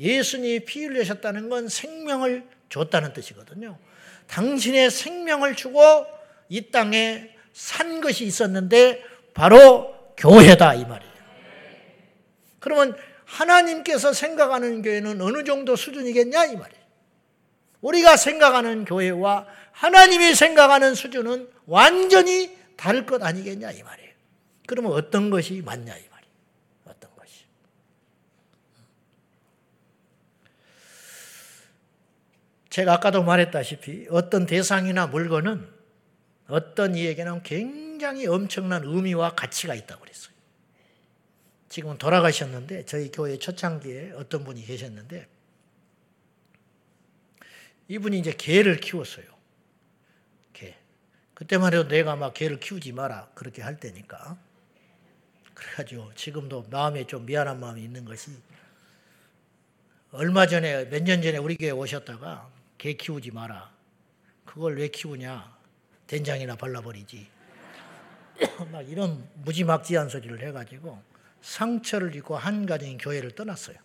예수님이 0.00 0.60
피 0.64 0.84
흘리셨다는 0.84 1.48
건 1.48 1.68
생명을 1.68 2.48
줬다는 2.68 3.12
뜻이거든요. 3.12 3.78
당신의 4.28 4.90
생명을 4.90 5.56
주고 5.56 6.06
이 6.48 6.70
땅에 6.70 7.30
산 7.52 8.00
것이 8.00 8.24
있었는데 8.24 9.04
바로 9.34 9.94
교회다 10.16 10.74
이 10.74 10.84
말이에요. 10.84 11.12
그러면 12.58 12.96
하나님께서 13.26 14.12
생각하는 14.12 14.82
교회는 14.82 15.20
어느 15.20 15.44
정도 15.44 15.76
수준이겠냐 15.76 16.46
이 16.46 16.56
말이에요. 16.56 16.86
우리가 17.80 18.16
생각하는 18.16 18.84
교회와 18.84 19.46
하나님이 19.72 20.34
생각하는 20.34 20.94
수준은 20.94 21.50
완전히 21.66 22.56
다를 22.76 23.04
것 23.04 23.22
아니겠냐 23.22 23.70
이 23.72 23.82
말이에요. 23.82 24.10
그러면 24.66 24.92
어떤 24.92 25.30
것이 25.30 25.62
맞냐 25.64 25.96
이 25.96 26.08
말이에요. 26.08 26.32
어떤 26.86 27.14
것이. 27.16 27.44
제가 32.70 32.94
아까도 32.94 33.22
말했다시피 33.22 34.06
어떤 34.10 34.46
대상이나 34.46 35.08
물건은 35.08 35.68
어떤 36.48 36.94
이에게는 36.94 37.42
굉장히 37.42 38.26
엄청난 38.26 38.84
의미와 38.84 39.34
가치가 39.34 39.74
있다고 39.74 40.02
그랬어요. 40.02 40.35
지금은 41.76 41.98
돌아가셨는데 41.98 42.86
저희 42.86 43.10
교회 43.10 43.38
초창기에 43.38 44.12
어떤 44.12 44.44
분이 44.44 44.64
계셨는데 44.64 45.28
이분이 47.88 48.18
이제 48.18 48.32
개를 48.32 48.80
키웠어요. 48.80 49.26
개. 50.54 50.74
그때만 51.34 51.74
해도 51.74 51.86
내가 51.86 52.16
막 52.16 52.32
개를 52.32 52.60
키우지 52.60 52.92
마라 52.92 53.28
그렇게 53.34 53.60
할 53.60 53.78
때니까. 53.78 54.38
그래가지고 55.52 56.14
지금도 56.14 56.68
마음에 56.70 57.06
좀 57.06 57.26
미안한 57.26 57.60
마음이 57.60 57.82
있는 57.82 58.06
것이 58.06 58.30
얼마 60.12 60.46
전에 60.46 60.86
몇 60.86 61.02
년 61.02 61.20
전에 61.20 61.36
우리 61.36 61.56
교회 61.56 61.72
오셨다가 61.72 62.50
개 62.78 62.94
키우지 62.94 63.32
마라. 63.32 63.70
그걸 64.46 64.78
왜 64.78 64.88
키우냐? 64.88 65.54
된장이나 66.06 66.56
발라버리지. 66.56 67.28
막 68.72 68.80
이런 68.88 69.28
무지막지한 69.34 70.08
소리를 70.08 70.40
해가지고 70.40 71.15
상처를 71.42 72.14
입고 72.16 72.36
한 72.36 72.66
가정이 72.66 72.98
교회를 72.98 73.32
떠났어요. 73.32 73.76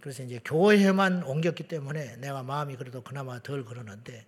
그래서 0.00 0.22
이제 0.22 0.38
교회만 0.44 1.22
옮겼기 1.22 1.66
때문에 1.66 2.16
내가 2.16 2.42
마음이 2.42 2.76
그래도 2.76 3.02
그나마 3.02 3.40
덜 3.40 3.64
그러는데 3.64 4.26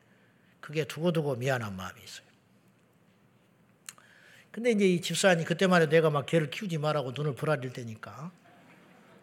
그게 0.61 0.85
두고두고 0.85 1.37
미안한 1.37 1.77
마음이 1.77 2.01
있어요. 2.03 2.27
근데 4.51 4.71
이제 4.71 4.87
이 4.87 5.03
집사님 5.03 5.45
그때만 5.45 5.83
해도 5.83 5.91
내가 5.91 6.09
막 6.09 6.25
개를 6.25 6.49
키우지 6.49 6.79
말라고 6.79 7.13
눈을 7.13 7.35
부라릴 7.35 7.75
때니까 7.75 8.33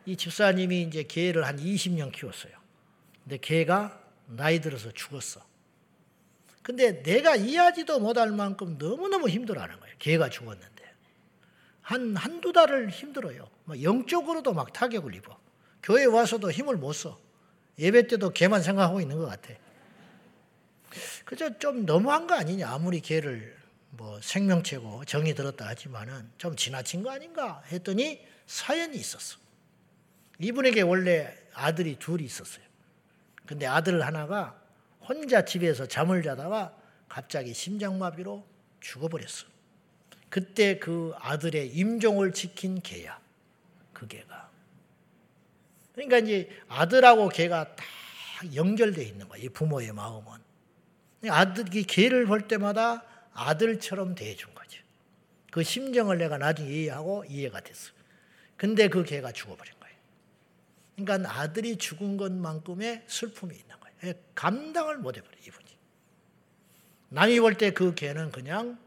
이 0.05 0.15
집사님이 0.15 0.83
이제 0.83 1.03
개를 1.03 1.47
한 1.47 1.57
20년 1.57 2.11
키웠어요. 2.11 2.53
근데 3.23 3.37
개가 3.37 3.99
나이 4.27 4.61
들어서 4.61 4.91
죽었어. 4.91 5.43
근데 6.61 7.03
내가 7.03 7.35
이해하지도 7.35 7.99
못할 7.99 8.31
만큼 8.31 8.77
너무너무 8.77 9.27
힘들어하는 9.27 9.79
거예요. 9.79 9.95
개가 9.99 10.29
죽었는데. 10.29 10.72
한, 11.83 12.15
한두 12.15 12.51
달을 12.51 12.89
힘들어요. 12.89 13.47
영적으로도 13.81 14.53
막 14.53 14.73
타격을 14.73 15.13
입어. 15.15 15.37
교회 15.83 16.05
와서도 16.05 16.49
힘을 16.49 16.77
못 16.77 16.93
써. 16.93 17.19
예배 17.77 18.07
때도 18.07 18.31
걔만 18.31 18.63
생각하고 18.63 19.01
있는 19.01 19.17
것 19.17 19.25
같아. 19.25 19.53
그저 21.25 21.57
좀 21.59 21.85
너무한 21.85 22.25
거 22.25 22.35
아니냐. 22.35 22.69
아무리 22.69 23.01
걔를 23.01 23.55
뭐 23.91 24.19
생명체고 24.21 25.05
정이 25.05 25.35
들었다 25.35 25.67
하지만은 25.67 26.29
좀 26.37 26.55
지나친 26.55 27.03
거 27.03 27.11
아닌가 27.11 27.61
했더니 27.67 28.25
사연이 28.47 28.97
있었어. 28.97 29.37
이분에게 30.39 30.81
원래 30.81 31.35
아들이 31.53 31.97
둘이 31.99 32.23
있었어요. 32.23 32.63
근데 33.45 33.67
아들 33.67 34.05
하나가 34.05 34.59
혼자 35.01 35.43
집에서 35.43 35.85
잠을 35.85 36.23
자다가 36.23 36.75
갑자기 37.09 37.53
심장마비로 37.53 38.45
죽어버렸어. 38.79 39.52
그때 40.33 40.79
그 40.79 41.13
아들의 41.19 41.67
임종을 41.75 42.33
지킨 42.33 42.81
개야. 42.81 43.19
그 43.93 44.07
개가. 44.07 44.49
그러니까 45.93 46.17
이제 46.17 46.49
아들하고 46.67 47.29
개가 47.29 47.75
다 47.75 47.85
연결되어 48.55 49.03
있는 49.03 49.29
거야. 49.29 49.39
이 49.43 49.49
부모의 49.49 49.91
마음은. 49.93 50.39
아들, 51.29 51.75
이 51.75 51.83
개를 51.83 52.25
볼 52.25 52.47
때마다 52.47 53.03
아들처럼 53.31 54.15
대해준 54.15 54.51
거죠. 54.55 54.81
그 55.51 55.61
심정을 55.61 56.17
내가 56.17 56.39
나중에 56.39 56.67
이해하고 56.67 57.25
이해가 57.29 57.59
됐어. 57.59 57.91
근데 58.57 58.87
그 58.87 59.03
개가 59.03 59.33
죽어버린 59.33 59.71
거예요. 59.79 59.95
그러니까 60.95 61.31
아들이 61.41 61.77
죽은 61.77 62.17
것만큼의 62.17 63.03
슬픔이 63.05 63.53
있는 63.53 63.79
거예요. 63.79 63.95
예, 64.05 64.19
감당을 64.33 64.97
못 64.97 65.15
해버려, 65.15 65.37
이분이. 65.45 65.77
남이 67.09 67.39
볼 67.39 67.53
때 67.53 67.69
그 67.69 67.93
개는 67.93 68.31
그냥 68.31 68.79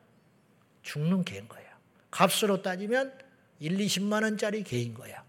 죽는 0.86 1.24
개인 1.24 1.48
거야. 1.48 1.64
값으로 2.10 2.62
따지면 2.62 3.12
1, 3.58 3.76
20만 3.76 4.22
원짜리 4.22 4.62
개인 4.62 4.94
거야. 4.94 5.24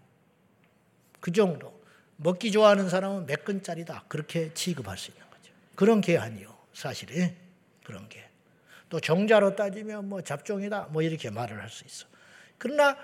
그 1.20 1.32
정도. 1.32 1.76
먹기 2.16 2.50
좋아하는 2.52 2.88
사람은 2.88 3.26
몇 3.26 3.44
근짜리다. 3.44 4.04
그렇게 4.08 4.52
취급할 4.54 4.96
수 4.96 5.10
있는 5.10 5.28
거죠. 5.30 5.52
그런 5.74 6.00
개 6.00 6.16
아니요. 6.16 6.56
사실은. 6.72 7.36
그런 7.84 8.08
개. 8.08 8.24
또 8.88 9.00
정자로 9.00 9.56
따지면 9.56 10.08
뭐 10.08 10.22
잡종이다. 10.22 10.88
뭐 10.90 11.02
이렇게 11.02 11.28
말을 11.30 11.60
할 11.60 11.68
수 11.70 11.84
있어. 11.84 12.06
그러나 12.56 12.96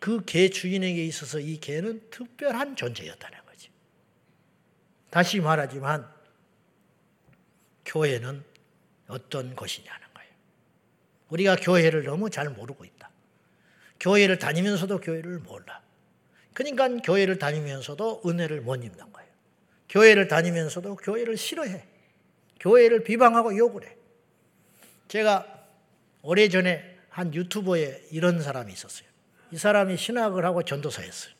그 0.00 0.24
개 0.24 0.48
주인에게 0.50 1.04
있어서 1.06 1.38
이 1.40 1.58
개는 1.58 2.10
특별한 2.10 2.76
존재였다는 2.76 3.38
거지. 3.46 3.70
다시 5.10 5.40
말하지만 5.40 6.08
교회는 7.86 8.44
어떤 9.08 9.54
것이냐는 9.54 10.00
거예요. 10.00 10.03
우리가 11.28 11.56
교회를 11.56 12.04
너무 12.04 12.30
잘 12.30 12.50
모르고 12.50 12.84
있다. 12.84 13.10
교회를 14.00 14.38
다니면서도 14.38 15.00
교회를 15.00 15.38
몰라. 15.38 15.82
그러니까 16.52 16.88
교회를 17.02 17.38
다니면서도 17.38 18.22
은혜를 18.26 18.60
못 18.60 18.76
입는 18.76 19.12
거예요. 19.12 19.28
교회를 19.88 20.28
다니면서도 20.28 20.96
교회를 20.96 21.36
싫어해. 21.36 21.84
교회를 22.60 23.04
비방하고 23.04 23.56
욕을 23.56 23.84
해. 23.84 23.96
제가 25.08 25.46
오래전에 26.22 26.98
한 27.08 27.32
유튜버에 27.34 28.06
이런 28.10 28.42
사람이 28.42 28.72
있었어요. 28.72 29.08
이 29.50 29.56
사람이 29.56 29.96
신학을 29.96 30.44
하고 30.44 30.62
전도사였어요. 30.62 31.34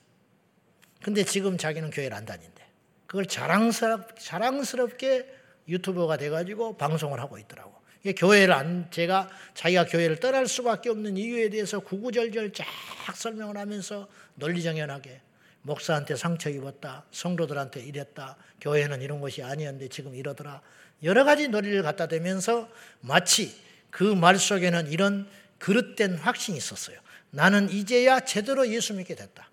근데 1.03 1.25
지금 1.25 1.59
자기는 1.59 1.91
교회를 1.91 2.17
안 2.17 2.25
다닌대. 2.25 2.65
그걸 3.07 3.27
자랑스럽, 3.27 4.19
자랑스럽게 4.19 5.33
유튜버가 5.69 6.17
돼가지고 6.17 6.77
방송을 6.77 7.21
하고 7.21 7.39
있더라고. 7.39 7.74
교회를 8.13 8.53
안, 8.53 8.91
제가 8.91 9.31
자기가 9.55 9.87
교회를 9.87 10.21
떠날 10.21 10.47
수밖에 10.47 10.91
없는 10.91 11.17
이유에 11.17 11.49
대해서 11.49 11.81
구구절절 11.81 12.53
쫙 12.53 12.67
설명을 13.15 13.57
하면서 13.57 14.07
논리정연하게 14.35 15.21
목사한테 15.63 16.17
상처 16.17 16.51
입었다. 16.51 17.05
성도들한테 17.11 17.81
이랬다. 17.81 18.37
교회는 18.61 19.01
이런 19.01 19.21
것이 19.21 19.43
아니었는데 19.43 19.89
지금 19.89 20.15
이러더라. 20.15 20.61
여러 21.03 21.25
가지 21.25 21.49
논리를 21.49 21.83
갖다 21.83 22.07
대면서 22.07 22.69
마치 23.01 23.55
그 23.91 24.03
말 24.15 24.39
속에는 24.39 24.91
이런 24.91 25.27
그릇된 25.59 26.17
확신이 26.17 26.59
있었어요. 26.59 26.99
나는 27.31 27.71
이제야 27.71 28.21
제대로 28.21 28.69
예수 28.69 28.93
믿게 28.93 29.15
됐다. 29.15 29.49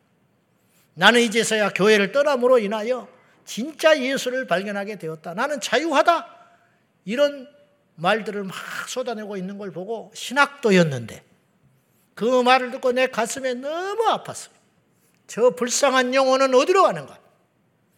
나는 0.94 1.22
이제서야 1.22 1.70
교회를 1.70 2.12
떠남으로 2.12 2.60
인하여 2.60 3.08
진짜 3.46 3.98
예수를 4.00 4.48
발견하게 4.48 4.98
되었다. 4.98 5.34
나는 5.34 5.62
자유하다. 5.62 6.28
이런 7.06 7.48
말들을 8.02 8.44
막 8.44 8.56
쏟아내고 8.90 9.38
있는 9.38 9.60
걸 9.60 9.72
보고 9.72 10.12
신학도였는데 10.16 11.24
그 12.16 12.42
말을 12.42 12.72
듣고 12.72 12.92
내 12.94 13.08
가슴에 13.08 13.54
너무 13.54 14.04
아팠어요. 14.06 14.50
저 15.28 15.52
불쌍한 15.52 16.14
영혼은 16.14 16.54
어디로 16.54 16.84
가는가? 16.84 17.20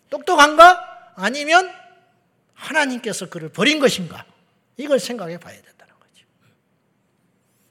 똑똑한가? 0.09 1.13
아니면 1.15 1.71
하나님께서 2.53 3.29
그를 3.29 3.49
버린 3.49 3.79
것인가? 3.79 4.25
이걸 4.75 4.99
생각해 4.99 5.37
봐야 5.37 5.55
된다는 5.55 5.93
거죠. 5.99 6.25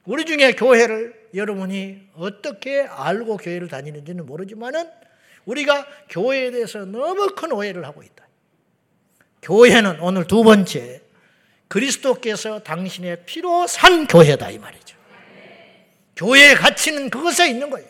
우리 0.06 0.24
중에 0.24 0.52
교회를 0.52 1.28
여러분이 1.34 2.08
어떻게 2.14 2.80
알고 2.80 3.36
교회를 3.36 3.68
다니는지는 3.68 4.24
모르지만은 4.24 4.90
우리가 5.44 5.86
교회에 6.08 6.50
대해서 6.50 6.84
너무 6.86 7.34
큰 7.34 7.52
오해를 7.52 7.84
하고 7.84 8.02
있다. 8.02 8.26
교회는 9.42 10.00
오늘 10.00 10.26
두 10.26 10.42
번째 10.42 11.01
그리스도께서 11.72 12.58
당신의 12.58 13.24
피로 13.24 13.66
산 13.66 14.06
교회다 14.06 14.50
이 14.50 14.58
말이죠. 14.58 14.94
교회의 16.16 16.54
가치는 16.56 17.08
그것에 17.08 17.48
있는 17.48 17.70
거예요. 17.70 17.88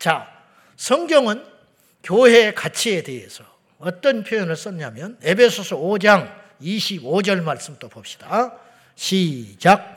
자, 0.00 0.28
성경은 0.76 1.44
교회의 2.02 2.56
가치에 2.56 3.04
대해서 3.04 3.44
어떤 3.78 4.24
표현을 4.24 4.56
썼냐면 4.56 5.16
에베소서 5.22 5.76
5장 5.76 6.34
25절 6.60 7.40
말씀 7.44 7.76
또 7.78 7.88
봅시다. 7.88 8.52
시작. 8.96 9.96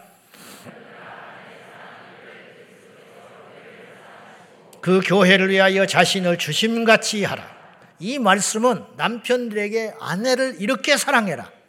그 4.80 5.02
교회를 5.04 5.50
위하여 5.50 5.88
자신을 5.88 6.38
주심같이 6.38 7.24
하라. 7.24 7.50
이 7.98 8.20
말씀은 8.20 8.86
남편들에게 8.96 9.96
아내를 10.00 10.58
이렇게 10.60 10.98
사랑해라. 10.98 11.61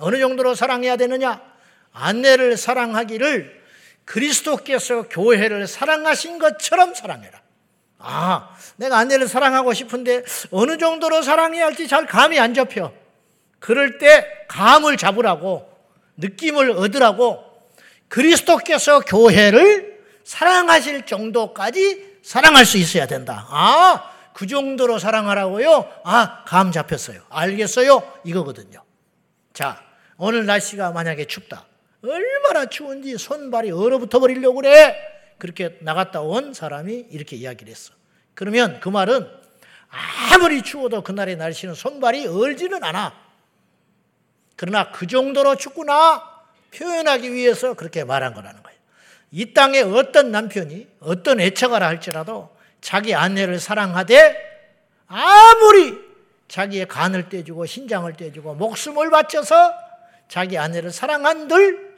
어느 0.00 0.18
정도로 0.18 0.54
사랑해야 0.54 0.96
되느냐? 0.96 1.40
아내를 1.92 2.56
사랑하기를 2.56 3.60
그리스도께서 4.04 5.02
교회를 5.08 5.66
사랑하신 5.66 6.38
것처럼 6.38 6.94
사랑해라. 6.94 7.40
아, 7.98 8.56
내가 8.76 8.98
아내를 8.98 9.28
사랑하고 9.28 9.72
싶은데 9.74 10.24
어느 10.50 10.78
정도로 10.78 11.22
사랑해야 11.22 11.66
할지 11.66 11.86
잘 11.86 12.06
감이 12.06 12.40
안 12.40 12.54
잡혀. 12.54 12.92
그럴 13.58 13.98
때 13.98 14.26
감을 14.48 14.96
잡으라고 14.96 15.70
느낌을 16.16 16.70
얻으라고 16.72 17.44
그리스도께서 18.08 19.00
교회를 19.00 20.00
사랑하실 20.24 21.06
정도까지 21.06 22.18
사랑할 22.22 22.64
수 22.64 22.78
있어야 22.78 23.06
된다. 23.06 23.46
아, 23.50 24.10
그 24.32 24.46
정도로 24.46 24.98
사랑하라고요? 24.98 25.88
아, 26.04 26.44
감 26.46 26.72
잡혔어요. 26.72 27.20
알겠어요? 27.28 28.02
이거거든요. 28.24 28.82
자, 29.52 29.82
오늘 30.22 30.44
날씨가 30.44 30.92
만약에 30.92 31.24
춥다. 31.24 31.64
얼마나 32.04 32.66
추운지 32.66 33.16
손발이 33.16 33.70
얼어붙어 33.70 34.20
버리려고 34.20 34.56
그래. 34.56 34.94
그렇게 35.38 35.78
나갔다 35.80 36.20
온 36.20 36.52
사람이 36.52 37.06
이렇게 37.10 37.36
이야기를 37.36 37.70
했어. 37.70 37.94
그러면 38.34 38.80
그 38.80 38.90
말은 38.90 39.26
아무리 39.88 40.60
추워도 40.62 41.02
그날의 41.04 41.36
날씨는 41.36 41.74
손발이 41.74 42.26
얼지는 42.26 42.84
않아. 42.84 43.14
그러나 44.56 44.92
그 44.92 45.06
정도로 45.06 45.56
춥구나 45.56 46.22
표현하기 46.76 47.32
위해서 47.32 47.72
그렇게 47.72 48.04
말한 48.04 48.34
거라는 48.34 48.62
거예요. 48.62 48.78
이 49.30 49.54
땅에 49.54 49.80
어떤 49.80 50.30
남편이 50.30 50.86
어떤 51.00 51.40
애처가라 51.40 51.86
할지라도 51.86 52.54
자기 52.82 53.14
아내를 53.14 53.58
사랑하되 53.58 54.36
아무리 55.06 55.98
자기의 56.48 56.88
간을 56.88 57.30
떼주고 57.30 57.64
신장을 57.64 58.12
떼주고 58.12 58.56
목숨을 58.56 59.08
바쳐서 59.08 59.89
자기 60.30 60.56
아내를 60.56 60.92
사랑한들 60.92 61.90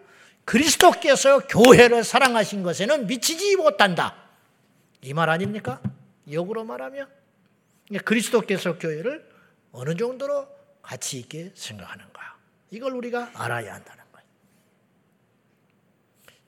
그리스도께서 0.46 1.40
교회를 1.46 2.02
사랑하신 2.02 2.62
것에는 2.62 3.06
미치지 3.06 3.56
못한다. 3.56 4.16
이 5.02 5.12
말 5.12 5.28
아닙니까? 5.28 5.82
역으로 6.30 6.64
말하면 6.64 7.08
그리스도께서 8.04 8.78
교회를 8.78 9.28
어느 9.70 9.94
정도로 9.96 10.48
가치 10.80 11.18
있게 11.18 11.52
생각하는가. 11.54 12.36
이걸 12.70 12.94
우리가 12.94 13.30
알아야 13.34 13.74
한다는 13.74 14.02
거예요. 14.12 14.26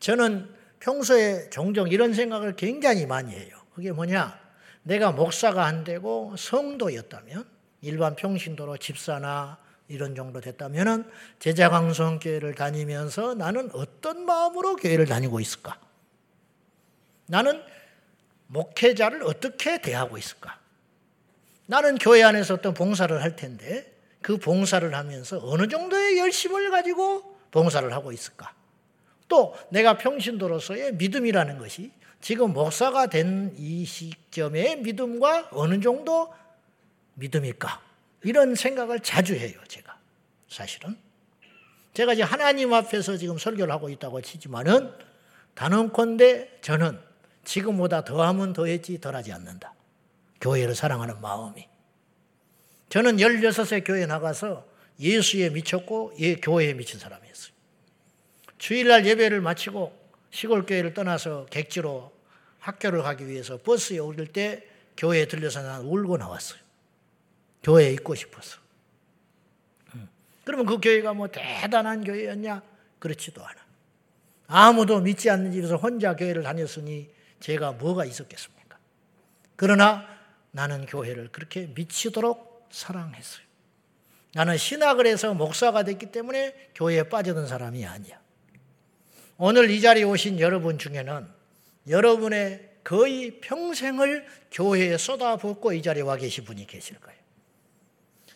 저는 0.00 0.54
평소에 0.80 1.50
종종 1.50 1.88
이런 1.88 2.14
생각을 2.14 2.56
굉장히 2.56 3.04
많이 3.04 3.34
해요. 3.34 3.58
그게 3.74 3.92
뭐냐? 3.92 4.40
내가 4.84 5.12
목사가 5.12 5.66
안 5.66 5.84
되고 5.84 6.34
성도였다면 6.38 7.46
일반 7.82 8.16
평신도로 8.16 8.78
집사나 8.78 9.58
이런 9.94 10.14
정도 10.14 10.40
됐다면 10.40 11.10
제자강성교회를 11.38 12.54
다니면서 12.54 13.34
나는 13.34 13.70
어떤 13.72 14.24
마음으로 14.26 14.76
교회를 14.76 15.06
다니고 15.06 15.40
있을까? 15.40 15.78
나는 17.26 17.62
목회자를 18.48 19.22
어떻게 19.22 19.80
대하고 19.80 20.18
있을까? 20.18 20.58
나는 21.66 21.96
교회 21.96 22.22
안에서 22.22 22.54
어떤 22.54 22.74
봉사를 22.74 23.22
할 23.22 23.36
텐데 23.36 23.90
그 24.20 24.36
봉사를 24.36 24.94
하면서 24.94 25.40
어느 25.42 25.68
정도의 25.68 26.18
열심을 26.18 26.70
가지고 26.70 27.38
봉사를 27.50 27.90
하고 27.92 28.12
있을까? 28.12 28.52
또 29.28 29.56
내가 29.70 29.96
평신도로서의 29.96 30.94
믿음이라는 30.96 31.58
것이 31.58 31.90
지금 32.20 32.52
목사가 32.52 33.06
된 33.06 33.54
이 33.58 33.84
시점의 33.84 34.80
믿음과 34.80 35.50
어느 35.52 35.80
정도 35.80 36.32
믿음일까? 37.14 37.83
이런 38.24 38.54
생각을 38.54 39.00
자주 39.00 39.34
해요, 39.34 39.58
제가. 39.68 39.98
사실은. 40.48 40.96
제가 41.92 42.14
이제 42.14 42.22
하나님 42.22 42.72
앞에서 42.72 43.16
지금 43.16 43.38
설교를 43.38 43.72
하고 43.72 43.88
있다고 43.88 44.20
치지만은 44.20 44.92
단언컨대 45.54 46.58
저는 46.60 46.98
지금보다 47.44 48.04
더하면 48.04 48.52
더했지 48.52 49.00
덜하지 49.00 49.32
않는다. 49.32 49.74
교회를 50.40 50.74
사랑하는 50.74 51.20
마음이. 51.20 51.68
저는 52.88 53.16
16세 53.16 53.84
교회 53.86 54.06
나가서 54.06 54.66
예수에 54.98 55.50
미쳤고 55.50 56.14
예, 56.18 56.36
교회에 56.36 56.74
미친 56.74 56.98
사람이었어요. 56.98 57.52
주일날 58.58 59.06
예배를 59.06 59.40
마치고 59.40 60.04
시골 60.30 60.66
교회를 60.66 60.94
떠나서 60.94 61.46
객지로 61.46 62.12
학교를 62.58 63.02
가기 63.02 63.28
위해서 63.28 63.58
버스에 63.58 63.98
오를 63.98 64.26
때 64.26 64.66
교회에 64.96 65.26
들려서 65.26 65.62
난 65.62 65.82
울고 65.82 66.16
나왔어요. 66.16 66.63
교회에 67.64 67.92
있고 67.94 68.14
싶어서. 68.14 68.58
그러면 70.44 70.66
그 70.66 70.78
교회가 70.78 71.14
뭐 71.14 71.28
대단한 71.28 72.04
교회였냐? 72.04 72.62
그렇지도 72.98 73.44
않아. 73.44 73.64
아무도 74.46 75.00
믿지 75.00 75.30
않는 75.30 75.52
집에서 75.52 75.76
혼자 75.76 76.14
교회를 76.14 76.42
다녔으니 76.42 77.10
제가 77.40 77.72
뭐가 77.72 78.04
있었겠습니까? 78.04 78.78
그러나 79.56 80.06
나는 80.50 80.86
교회를 80.86 81.30
그렇게 81.32 81.66
미치도록 81.74 82.68
사랑했어요. 82.70 83.44
나는 84.34 84.58
신학을 84.58 85.06
해서 85.06 85.32
목사가 85.32 85.82
됐기 85.82 86.12
때문에 86.12 86.70
교회에 86.74 87.04
빠져든 87.04 87.46
사람이 87.46 87.86
아니야. 87.86 88.20
오늘 89.38 89.70
이 89.70 89.80
자리에 89.80 90.04
오신 90.04 90.40
여러분 90.40 90.78
중에는 90.78 91.26
여러분의 91.88 92.70
거의 92.84 93.40
평생을 93.40 94.26
교회에 94.52 94.98
쏟아붓고 94.98 95.72
이 95.72 95.82
자리에 95.82 96.02
와 96.02 96.16
계신 96.16 96.44
분이 96.44 96.66
계실 96.66 96.98
거예요. 97.00 97.23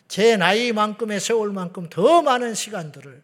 제 0.09 0.35
나이만큼의 0.37 1.19
세월만큼 1.19 1.89
더 1.89 2.21
많은 2.23 2.55
시간들을 2.55 3.21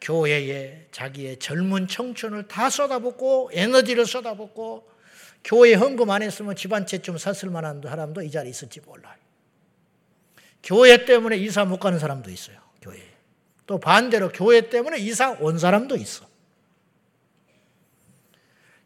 교회에 0.00 0.88
자기의 0.90 1.38
젊은 1.38 1.86
청춘을 1.86 2.48
다 2.48 2.70
쏟아붓고 2.70 3.50
에너지를 3.52 4.06
쏟아붓고 4.06 4.90
교회 5.44 5.74
헌금 5.74 6.10
안 6.10 6.22
했으면 6.22 6.56
집 6.56 6.72
한채좀 6.72 7.18
샀을 7.18 7.52
만한 7.52 7.82
사람도 7.82 8.22
이 8.22 8.30
자리에 8.30 8.50
있을지 8.50 8.80
몰라요. 8.80 9.14
교회 10.62 11.04
때문에 11.04 11.36
이사 11.36 11.66
못 11.66 11.78
가는 11.78 11.98
사람도 11.98 12.30
있어요. 12.30 12.56
교회. 12.80 12.98
또 13.66 13.78
반대로 13.78 14.30
교회 14.30 14.70
때문에 14.70 14.98
이사 14.98 15.32
온 15.32 15.58
사람도 15.58 15.96
있어. 15.96 16.26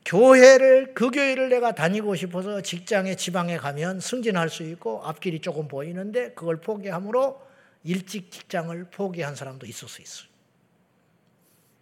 교회를 0.08 0.94
그 0.94 1.10
교회를 1.10 1.48
내가 1.50 1.72
다니고 1.72 2.14
싶어서 2.16 2.60
직장에 2.62 3.14
지방에 3.14 3.58
가면 3.58 4.00
승진할 4.00 4.48
수 4.48 4.62
있고 4.64 5.04
앞길이 5.04 5.40
조금 5.40 5.68
보이는데 5.68 6.32
그걸 6.32 6.60
포기함으로 6.60 7.40
일찍 7.84 8.32
직장을 8.32 8.84
포기한 8.90 9.36
사람도 9.36 9.66
있을 9.66 9.88
수 9.88 10.02
있어요. 10.02 10.28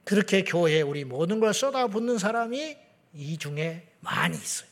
그렇게 0.04 0.44
교회에 0.44 0.82
우리 0.82 1.04
모든 1.04 1.40
걸 1.40 1.54
쏟아붓는 1.54 2.18
사람이 2.18 2.76
이 3.14 3.38
중에 3.38 3.86
많이 4.00 4.36
있어요. 4.36 4.68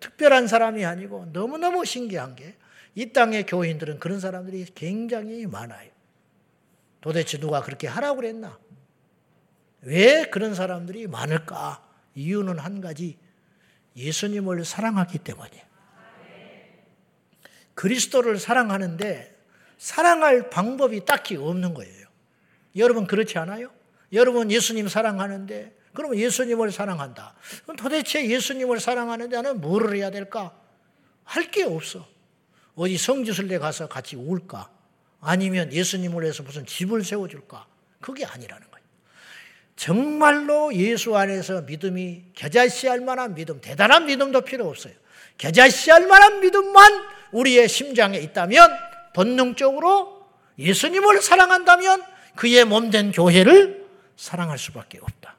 특별한 0.00 0.46
사람이 0.48 0.84
아니고 0.84 1.26
너무너무 1.32 1.84
신기한 1.84 2.36
게 2.36 2.56
이 2.98 3.12
땅의 3.12 3.46
교인들은 3.46 4.00
그런 4.00 4.18
사람들이 4.18 4.66
굉장히 4.74 5.46
많아요. 5.46 5.88
도대체 7.00 7.38
누가 7.38 7.62
그렇게 7.62 7.86
하라고 7.86 8.16
그랬나? 8.16 8.58
왜 9.82 10.24
그런 10.24 10.56
사람들이 10.56 11.06
많을까? 11.06 11.87
이유는 12.18 12.58
한 12.58 12.80
가지. 12.80 13.16
예수님을 13.96 14.64
사랑하기 14.64 15.18
때문이에요. 15.18 15.68
그리스도를 17.74 18.38
사랑하는데 18.38 19.36
사랑할 19.78 20.50
방법이 20.50 21.04
딱히 21.04 21.36
없는 21.36 21.74
거예요. 21.74 22.06
여러분 22.76 23.06
그렇지 23.06 23.38
않아요? 23.38 23.70
여러분 24.12 24.50
예수님 24.50 24.88
사랑하는데 24.88 25.76
그러면 25.94 26.18
예수님을 26.18 26.72
사랑한다. 26.72 27.34
그럼 27.62 27.76
도대체 27.76 28.28
예수님을 28.28 28.80
사랑하는데 28.80 29.34
나는 29.36 29.60
뭐를 29.60 29.96
해야 29.96 30.10
될까? 30.10 30.54
할 31.24 31.50
게 31.50 31.64
없어. 31.64 32.06
어디 32.74 32.96
성지순례 32.96 33.58
가서 33.58 33.88
같이 33.88 34.16
울까? 34.16 34.70
아니면 35.20 35.72
예수님을 35.72 36.22
위해서 36.22 36.42
무슨 36.42 36.64
집을 36.66 37.04
세워줄까? 37.04 37.66
그게 38.00 38.24
아니라는. 38.24 38.67
정말로 39.78 40.74
예수 40.74 41.16
안에서 41.16 41.60
믿음이 41.62 42.24
겨자씨할 42.34 43.00
만한 43.00 43.36
믿음, 43.36 43.60
대단한 43.60 44.06
믿음도 44.06 44.40
필요 44.40 44.68
없어요. 44.68 44.92
겨자씨할 45.38 46.08
만한 46.08 46.40
믿음만 46.40 46.92
우리의 47.30 47.68
심장에 47.68 48.18
있다면 48.18 48.68
본능적으로 49.14 50.26
예수님을 50.58 51.22
사랑한다면 51.22 52.02
그의 52.34 52.64
몸된 52.64 53.12
교회를 53.12 53.86
사랑할 54.16 54.58
수밖에 54.58 54.98
없다. 55.00 55.36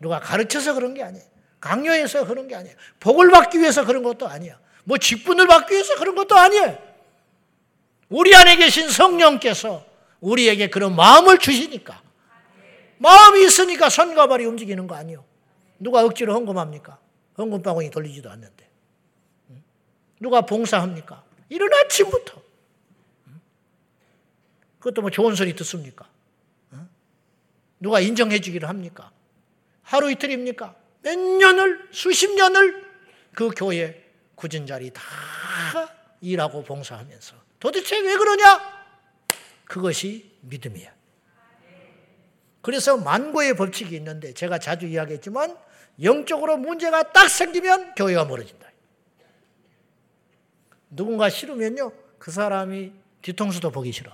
누가 0.00 0.20
가르쳐서 0.20 0.74
그런 0.74 0.94
게 0.94 1.02
아니에요. 1.02 1.24
강요해서 1.58 2.26
그런 2.26 2.46
게 2.46 2.54
아니에요. 2.54 2.76
복을 3.00 3.32
받기 3.32 3.58
위해서 3.58 3.84
그런 3.84 4.04
것도 4.04 4.28
아니야. 4.28 4.60
뭐 4.84 4.96
직분을 4.96 5.48
받기 5.48 5.74
위해서 5.74 5.96
그런 5.96 6.14
것도 6.14 6.36
아니에요. 6.36 6.78
우리 8.10 8.32
안에 8.32 8.54
계신 8.54 8.88
성령께서 8.88 9.84
우리에게 10.20 10.70
그런 10.70 10.94
마음을 10.94 11.38
주시니까. 11.38 12.03
마음이 12.98 13.44
있으니까 13.44 13.88
손과 13.88 14.26
발이 14.26 14.44
움직이는 14.44 14.86
거 14.86 14.94
아니요. 14.94 15.24
누가 15.78 16.04
억지로 16.04 16.34
헌금합니까? 16.34 16.98
헌금 17.36 17.62
바구니 17.62 17.90
돌리지도 17.90 18.30
않는데. 18.30 18.68
누가 20.20 20.42
봉사합니까? 20.42 21.24
이른 21.48 21.68
아침부터. 21.72 22.42
그것도 24.78 25.02
뭐 25.02 25.10
좋은 25.10 25.34
소리 25.34 25.54
듣습니까? 25.54 26.08
누가 27.80 28.00
인정해 28.00 28.40
주기를 28.40 28.68
합니까? 28.68 29.10
하루 29.82 30.10
이틀입니까? 30.10 30.74
몇 31.02 31.18
년을, 31.18 31.88
수십 31.90 32.34
년을 32.34 32.84
그 33.34 33.50
교회 33.50 34.02
굳은 34.36 34.66
자리 34.66 34.90
다 34.90 35.02
일하고 36.20 36.64
봉사하면서 36.64 37.36
도대체 37.60 37.98
왜 38.00 38.16
그러냐? 38.16 38.84
그것이 39.66 40.30
믿음이야. 40.42 40.92
그래서 42.64 42.96
만고의 42.96 43.56
법칙이 43.56 43.94
있는데 43.96 44.32
제가 44.32 44.58
자주 44.58 44.86
이야기했지만 44.86 45.54
영적으로 46.02 46.56
문제가 46.56 47.12
딱 47.12 47.28
생기면 47.28 47.94
교회가 47.94 48.24
멀어진다. 48.24 48.66
누군가 50.88 51.28
싫으면요. 51.28 51.92
그 52.18 52.30
사람이 52.30 52.90
뒤통수도 53.20 53.70
보기 53.70 53.92
싫어. 53.92 54.10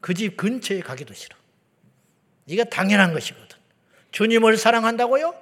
그 0.00 0.12
집 0.12 0.36
근처에 0.36 0.80
가기도 0.80 1.14
싫어. 1.14 1.36
이게 2.46 2.64
당연한 2.64 3.12
것이거든. 3.12 3.56
주님을 4.10 4.56
사랑한다고요? 4.56 5.32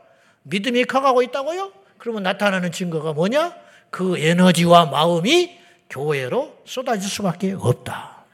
믿음이 0.43 0.85
커가고 0.85 1.23
있다고요? 1.23 1.73
그러면 1.97 2.23
나타나는 2.23 2.71
증거가 2.71 3.15
뭐냐? 3.15 3.57
그 3.89 4.19
에너지와 4.19 4.87
마음이 4.87 5.59
교회로 5.89 6.63
쏟아질 6.67 7.09
수밖에 7.09 7.53
없다. 7.53 8.27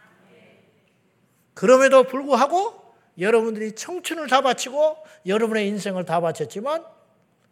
그럼에도 1.54 2.02
불구하고 2.02 2.85
여러분들이 3.18 3.74
청춘을 3.74 4.28
다 4.28 4.40
바치고 4.42 4.98
여러분의 5.26 5.68
인생을 5.68 6.04
다 6.04 6.20
바쳤지만 6.20 6.84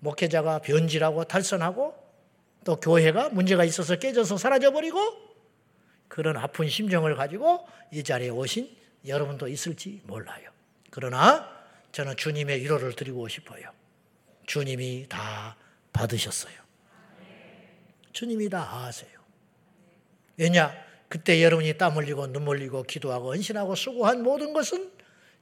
목회자가 0.00 0.58
변질하고 0.58 1.24
탈선하고 1.24 1.94
또 2.64 2.76
교회가 2.76 3.30
문제가 3.30 3.64
있어서 3.64 3.96
깨져서 3.96 4.36
사라져버리고 4.36 4.98
그런 6.08 6.36
아픈 6.36 6.68
심정을 6.68 7.16
가지고 7.16 7.66
이 7.90 8.02
자리에 8.02 8.28
오신 8.28 8.70
여러분도 9.06 9.48
있을지 9.48 10.00
몰라요. 10.04 10.50
그러나 10.90 11.48
저는 11.92 12.16
주님의 12.16 12.60
위로를 12.60 12.94
드리고 12.94 13.28
싶어요. 13.28 13.70
주님이 14.46 15.06
다 15.08 15.56
받으셨어요. 15.92 16.54
주님이 18.12 18.48
다 18.48 18.84
아세요. 18.84 19.10
왜냐? 20.36 20.72
그때 21.08 21.42
여러분이 21.42 21.76
땀 21.78 21.96
흘리고 21.96 22.26
눈물 22.28 22.58
흘리고 22.58 22.82
기도하고 22.82 23.32
헌신하고 23.32 23.74
수고한 23.74 24.22
모든 24.22 24.52
것은 24.52 24.90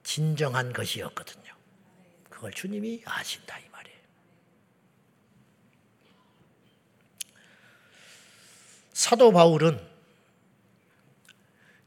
진정한 0.03 0.73
것이었거든요. 0.73 1.53
그걸 2.29 2.53
주님이 2.53 3.03
아신다 3.05 3.59
이 3.59 3.63
말이에요. 3.71 3.99
사도 8.93 9.33
바울은 9.33 9.93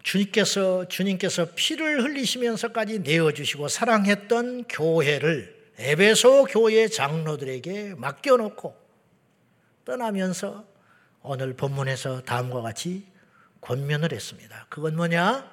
주님께서 0.04 0.88
주님께서 0.88 1.50
피를 1.56 2.04
흘리시면서까지 2.04 3.00
내어 3.00 3.32
주시고 3.32 3.68
사랑했던 3.68 4.66
교회를 4.66 5.56
에베소 5.78 6.46
교회 6.46 6.88
장로들에게 6.88 7.96
맡겨 7.96 8.38
놓고 8.38 8.76
떠나면서 9.84 10.66
오늘 11.22 11.56
본문에서 11.56 12.22
다음과 12.22 12.62
같이 12.62 13.06
권면을 13.62 14.14
했습니다. 14.14 14.68
그건 14.70 14.96
뭐냐? 14.96 15.52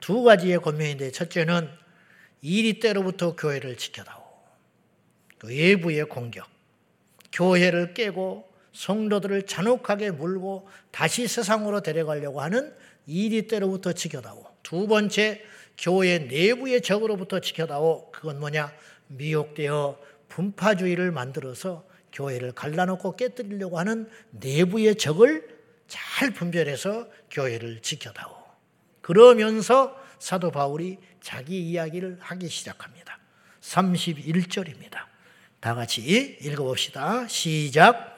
두 0.00 0.22
가지의 0.22 0.60
권면인데 0.60 1.10
첫째는 1.10 1.70
이리 2.42 2.78
때로부터 2.80 3.34
교회를 3.36 3.76
지켜다오. 3.76 4.22
그 5.38 5.48
외부의 5.48 6.04
공격, 6.04 6.46
교회를 7.32 7.94
깨고 7.94 8.48
성도들을 8.72 9.46
잔혹하게 9.46 10.10
물고 10.10 10.68
다시 10.90 11.26
세상으로 11.26 11.80
데려가려고 11.80 12.40
하는 12.40 12.74
이리 13.06 13.46
때로부터 13.46 13.92
지켜다오. 13.92 14.44
두 14.62 14.86
번째, 14.86 15.42
교회 15.78 16.18
내부의 16.18 16.82
적으로부터 16.82 17.40
지켜다오. 17.40 18.10
그건 18.10 18.40
뭐냐? 18.40 18.72
미혹되어 19.08 19.98
분파주의를 20.28 21.12
만들어서 21.12 21.86
교회를 22.12 22.52
갈라놓고 22.52 23.16
깨뜨리려고 23.16 23.78
하는 23.78 24.08
내부의 24.30 24.96
적을 24.96 25.56
잘 25.86 26.32
분별해서 26.32 27.08
교회를 27.30 27.80
지켜다오. 27.82 28.34
그러면서 29.00 29.96
사도 30.18 30.50
바울이 30.50 30.98
자기 31.20 31.60
이야기를 31.70 32.18
하기 32.20 32.48
시작합니다. 32.48 33.18
31절입니다. 33.60 34.98
다 35.60 35.74
같이 35.74 36.38
읽어봅시다. 36.40 37.26
시작. 37.28 38.14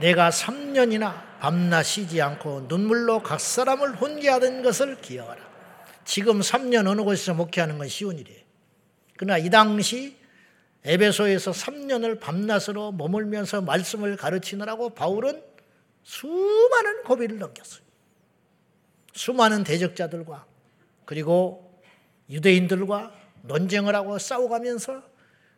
내가 0.00 0.30
3년이나 0.30 1.38
밤낮 1.38 1.82
쉬지 1.82 2.20
않고 2.20 2.66
눈물로 2.68 3.22
각 3.22 3.40
사람을 3.40 3.96
훈계하던 3.96 4.62
것을 4.62 5.00
기억하라. 5.00 5.40
지금 6.04 6.40
3년 6.40 6.86
어느 6.86 7.02
곳에서 7.02 7.34
목회하는 7.34 7.78
건 7.78 7.88
쉬운 7.88 8.18
일이에요. 8.18 8.40
그러나 9.16 9.38
이 9.38 9.48
당시 9.48 10.16
에베소에서 10.84 11.52
3년을 11.52 12.20
밤낮으로 12.20 12.92
머물면서 12.92 13.62
말씀을 13.62 14.16
가르치느라고 14.16 14.90
바울은 14.90 15.42
수많은 16.02 17.04
고비를 17.04 17.38
넘겼어요. 17.38 17.83
수많은 19.14 19.64
대적자들과 19.64 20.44
그리고 21.04 21.80
유대인들과 22.28 23.12
논쟁을 23.42 23.94
하고 23.94 24.18
싸워가면서 24.18 25.02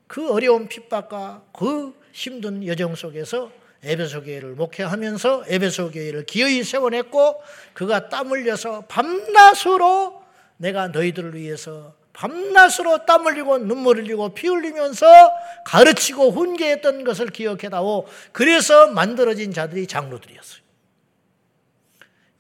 그 0.07 0.31
어려운 0.33 0.69
핍박과 0.69 1.45
그 1.53 1.95
힘든 2.12 2.66
여정 2.66 2.95
속에서 2.95 3.51
에베소 3.83 4.23
교회를 4.23 4.55
목회하면서 4.55 5.45
에베소 5.49 5.90
교회를 5.90 6.27
기어이 6.27 6.62
세워냈고 6.64 7.42
그가 7.73 8.09
땀 8.09 8.31
흘려서 8.31 8.83
밤낮으로 8.88 10.23
내가 10.57 10.88
너희들을 10.88 11.35
위해서 11.35 11.95
밤낮으로 12.12 13.05
땀 13.05 13.27
흘리고 13.27 13.59
눈물 13.59 13.99
흘리고 13.99 14.31
피 14.31 14.49
흘리면서 14.49 15.07
가르치고 15.66 16.31
훈계했던 16.31 17.05
것을 17.05 17.27
기억해다오. 17.27 18.07
그래서 18.33 18.87
만들어진 18.90 19.53
자들이 19.53 19.87
장로들이었어요. 19.87 20.65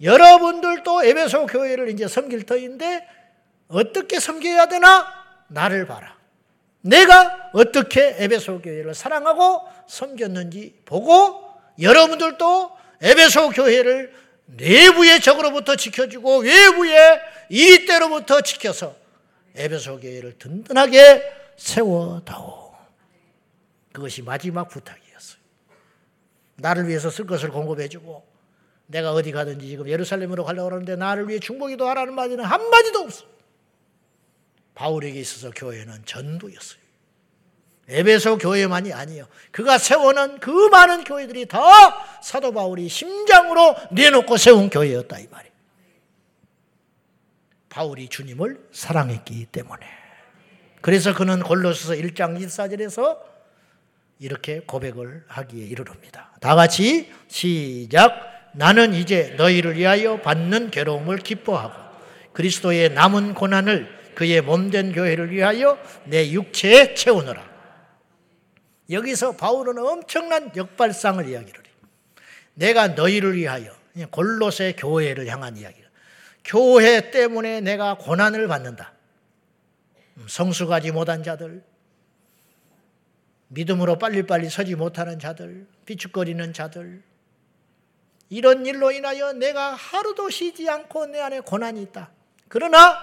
여러분들도 0.02 1.04
에베소 1.04 1.46
교회를 1.46 1.88
이제 1.90 2.06
섬길 2.06 2.44
터인데 2.44 3.06
어떻게 3.68 4.20
섬겨야 4.20 4.66
되나? 4.66 5.06
나를 5.48 5.86
봐라. 5.86 6.16
내가 6.80 7.50
어떻게 7.52 8.14
에베소 8.18 8.60
교회를 8.60 8.94
사랑하고 8.94 9.62
섬겼는지 9.88 10.82
보고 10.84 11.50
여러분들도 11.80 12.76
에베소 13.00 13.50
교회를 13.50 14.14
내부의 14.46 15.20
적으로부터 15.20 15.74
지켜주고 15.76 16.38
외부의 16.38 17.20
이때로부터 17.48 18.40
지켜서 18.42 18.94
에베소 19.56 20.00
교회를 20.00 20.38
든든하게 20.38 21.22
세워다오. 21.56 22.74
그것이 23.92 24.22
마지막 24.22 24.68
부탁이었어요. 24.68 25.40
나를 26.56 26.86
위해서 26.86 27.10
쓸 27.10 27.26
것을 27.26 27.50
공급해주고 27.50 28.35
내가 28.86 29.12
어디 29.12 29.32
가든지 29.32 29.66
지금 29.66 29.88
예루살렘으로 29.88 30.44
가려고 30.44 30.70
하는데 30.70 30.96
나를 30.96 31.28
위해 31.28 31.40
중보기도 31.40 31.88
하라는 31.88 32.14
말은 32.14 32.40
한마디도 32.40 33.00
없어. 33.00 33.24
바울에게 34.74 35.18
있어서 35.20 35.50
교회는 35.50 36.04
전부였어요. 36.04 36.86
에베소 37.88 38.38
교회만이 38.38 38.92
아니에요. 38.92 39.26
그가 39.52 39.78
세워놓은 39.78 40.40
그 40.40 40.50
많은 40.50 41.04
교회들이 41.04 41.46
다 41.46 41.60
사도 42.20 42.52
바울이 42.52 42.88
심장으로 42.88 43.76
내놓고 43.92 44.36
세운 44.36 44.68
교회였다 44.70 45.18
이 45.18 45.26
말이에요. 45.28 45.54
바울이 47.68 48.08
주님을 48.08 48.68
사랑했기 48.72 49.46
때문에. 49.46 49.86
그래서 50.80 51.14
그는 51.14 51.42
골로새서 51.42 51.94
1장 51.94 52.40
1사절에서 52.40 53.18
이렇게 54.18 54.60
고백을 54.60 55.24
하기에 55.28 55.64
이르릅니다. 55.64 56.32
다 56.40 56.54
같이 56.54 57.12
시작. 57.28 58.35
나는 58.56 58.94
이제 58.94 59.34
너희를 59.36 59.76
위하여 59.76 60.20
받는 60.22 60.70
괴로움을 60.70 61.18
기뻐하고 61.18 61.74
그리스도의 62.32 62.90
남은 62.90 63.34
고난을 63.34 64.14
그의 64.14 64.40
몸된 64.40 64.92
교회를 64.92 65.30
위하여 65.30 65.78
내 66.04 66.30
육체에 66.30 66.94
채우느라. 66.94 67.46
여기서 68.88 69.36
바울은 69.36 69.78
엄청난 69.78 70.50
역발상을 70.56 71.28
이야기를 71.28 71.64
해요. 71.66 71.74
내가 72.54 72.88
너희를 72.88 73.36
위하여 73.36 73.70
골로새 74.10 74.72
교회를 74.78 75.26
향한 75.26 75.58
이야기. 75.58 75.82
교회 76.42 77.10
때문에 77.10 77.60
내가 77.60 77.98
고난을 77.98 78.48
받는다. 78.48 78.94
음, 80.16 80.26
성숙하지 80.28 80.92
못한 80.92 81.22
자들, 81.22 81.62
믿음으로 83.48 83.98
빨리빨리 83.98 84.48
서지 84.48 84.76
못하는 84.76 85.18
자들, 85.18 85.66
비축거리는 85.84 86.52
자들, 86.54 87.02
이런 88.28 88.66
일로 88.66 88.90
인하여 88.90 89.32
내가 89.32 89.74
하루도 89.74 90.30
쉬지 90.30 90.68
않고 90.68 91.06
내 91.06 91.20
안에 91.20 91.40
고난이 91.40 91.82
있다. 91.82 92.10
그러나 92.48 92.98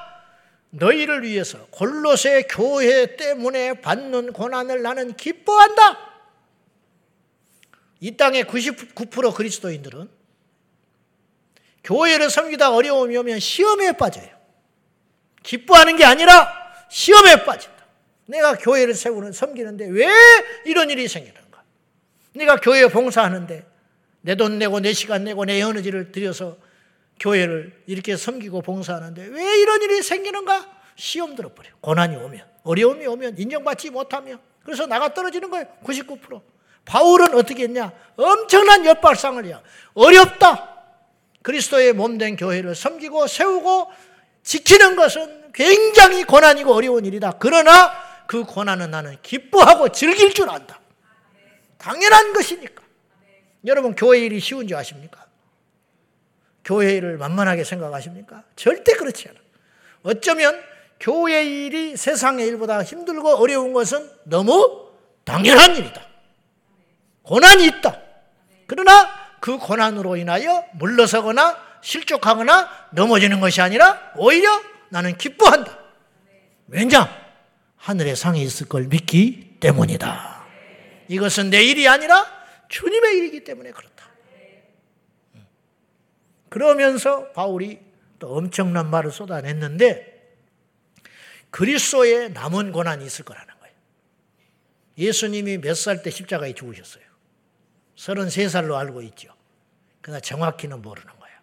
너희를 0.71 1.23
위해서 1.23 1.65
골로새 1.69 2.43
교회 2.49 3.15
때문에 3.15 3.81
받는 3.81 4.33
고난을 4.33 4.81
나는 4.81 5.15
기뻐한다. 5.15 6.13
이 7.99 8.17
땅의 8.17 8.45
99% 8.45 9.33
그리스도인들은 9.33 10.09
교회를 11.83 12.29
섬기다 12.29 12.73
어려움이 12.73 13.15
오면 13.17 13.39
시험에 13.39 13.93
빠져요. 13.93 14.27
기뻐하는 15.43 15.95
게 15.95 16.05
아니라 16.05 16.51
시험에 16.89 17.45
빠진다. 17.45 17.85
내가 18.25 18.57
교회를 18.57 18.93
세우는 18.93 19.31
섬기는데 19.31 19.87
왜 19.87 20.07
이런 20.65 20.89
일이 20.89 21.07
생기는가? 21.07 21.63
네가 22.33 22.57
교회 22.57 22.87
봉사하는데 22.87 23.72
내 24.23 24.35
돈 24.35 24.57
내고 24.57 24.79
내 24.79 24.93
시간 24.93 25.25
내고 25.25 25.43
내 25.45 25.59
에너지를 25.59 26.11
들여서 26.11 26.57
교회를 27.19 27.83
이렇게 27.87 28.15
섬기고 28.15 28.61
봉사하는데 28.61 29.27
왜 29.27 29.59
이런 29.59 29.81
일이 29.81 30.01
생기는가? 30.01 30.65
시험 30.95 31.35
들어버려. 31.35 31.69
고난이 31.81 32.15
오면, 32.15 32.45
어려움이 32.63 33.05
오면, 33.05 33.37
인정받지 33.37 33.89
못하면. 33.89 34.39
그래서 34.63 34.85
나가 34.85 35.13
떨어지는 35.13 35.49
거예요. 35.49 35.65
99%. 35.83 36.41
바울은 36.85 37.33
어떻게 37.35 37.63
했냐? 37.63 37.91
엄청난 38.15 38.85
역발상을 38.85 39.43
해요. 39.45 39.61
어렵다. 39.93 40.69
그리스도의 41.41 41.93
몸된 41.93 42.35
교회를 42.37 42.75
섬기고 42.75 43.27
세우고 43.27 43.91
지키는 44.43 44.95
것은 44.95 45.51
굉장히 45.53 46.23
고난이고 46.23 46.73
어려운 46.73 47.05
일이다. 47.05 47.33
그러나 47.39 47.91
그 48.27 48.43
고난은 48.43 48.91
나는 48.91 49.17
기뻐하고 49.21 49.89
즐길 49.89 50.33
줄 50.33 50.49
안다. 50.49 50.79
당연한 51.77 52.33
것이니까. 52.33 52.82
여러분 53.65 53.95
교회 53.95 54.19
일이 54.19 54.39
쉬운 54.39 54.67
줄 54.67 54.77
아십니까? 54.77 55.25
교회 56.63 56.93
일을 56.95 57.17
만만하게 57.17 57.63
생각하십니까? 57.63 58.43
절대 58.55 58.93
그렇지 58.93 59.27
않아. 59.29 59.37
어쩌면 60.03 60.61
교회 60.99 61.43
일이 61.43 61.97
세상의 61.97 62.47
일보다 62.47 62.83
힘들고 62.83 63.35
어려운 63.35 63.73
것은 63.73 64.09
너무 64.23 64.89
당연한 65.25 65.75
일이다. 65.75 66.01
고난이 67.23 67.65
있다. 67.65 67.99
그러나 68.67 69.09
그 69.39 69.57
고난으로 69.57 70.15
인하여 70.15 70.63
물러서거나 70.73 71.57
실족하거나 71.81 72.69
넘어지는 72.91 73.39
것이 73.41 73.61
아니라 73.61 74.13
오히려 74.15 74.61
나는 74.89 75.17
기뻐한다. 75.17 75.77
왜냐? 76.67 77.23
하늘의 77.77 78.15
상에 78.15 78.41
있을 78.41 78.69
걸 78.69 78.87
믿기 78.87 79.57
때문이다. 79.59 80.45
이것은 81.09 81.49
내 81.49 81.63
일이 81.63 81.87
아니라 81.87 82.25
주님의 82.73 83.17
일이기 83.17 83.43
때문에 83.43 83.71
그렇다. 83.71 84.09
그러면서 86.49 87.31
바울이 87.31 87.79
또 88.17 88.35
엄청난 88.35 88.89
말을 88.89 89.11
쏟아냈는데 89.11 90.11
그리스도의 91.51 92.31
남은 92.31 92.71
고난이 92.71 93.05
있을 93.05 93.25
거라는 93.25 93.53
거예요. 93.59 93.75
예수님이 94.97 95.59
몇 95.59 95.75
살 95.75 96.01
때 96.01 96.09
십자가에 96.09 96.53
죽으셨어요? 96.53 97.03
33살로 97.95 98.73
알고 98.73 99.03
있죠. 99.03 99.31
그러나 100.01 100.19
정확히는 100.19 100.81
모르는 100.81 101.07
거예요. 101.19 101.37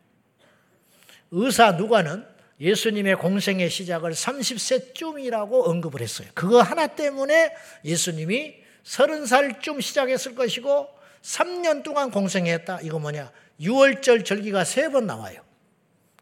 의사 1.31 1.71
누가는 1.73 2.27
예수님의 2.59 3.17
공생의 3.17 3.71
시작을 3.71 4.11
30세쯤이라고 4.11 5.69
언급을 5.69 6.01
했어요. 6.01 6.29
그거 6.35 6.61
하나 6.61 6.89
때문에 6.89 7.55
예수님이 7.85 8.65
30살쯤 8.83 9.81
시작했을 9.81 10.35
것이고 10.35 11.00
3년 11.23 11.83
동안 11.83 12.11
공생했다. 12.11 12.81
이거 12.83 12.99
뭐냐? 12.99 13.31
6월절 13.61 14.25
절기가 14.25 14.65
세 14.65 14.89
번 14.89 15.07
나와요. 15.07 15.43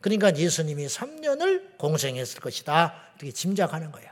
그러니까 0.00 0.34
예수님이 0.36 0.86
3년을 0.86 1.76
공생했을 1.78 2.40
것이다. 2.40 2.94
이렇게 3.18 3.32
짐작하는 3.32 3.90
거예요. 3.92 4.10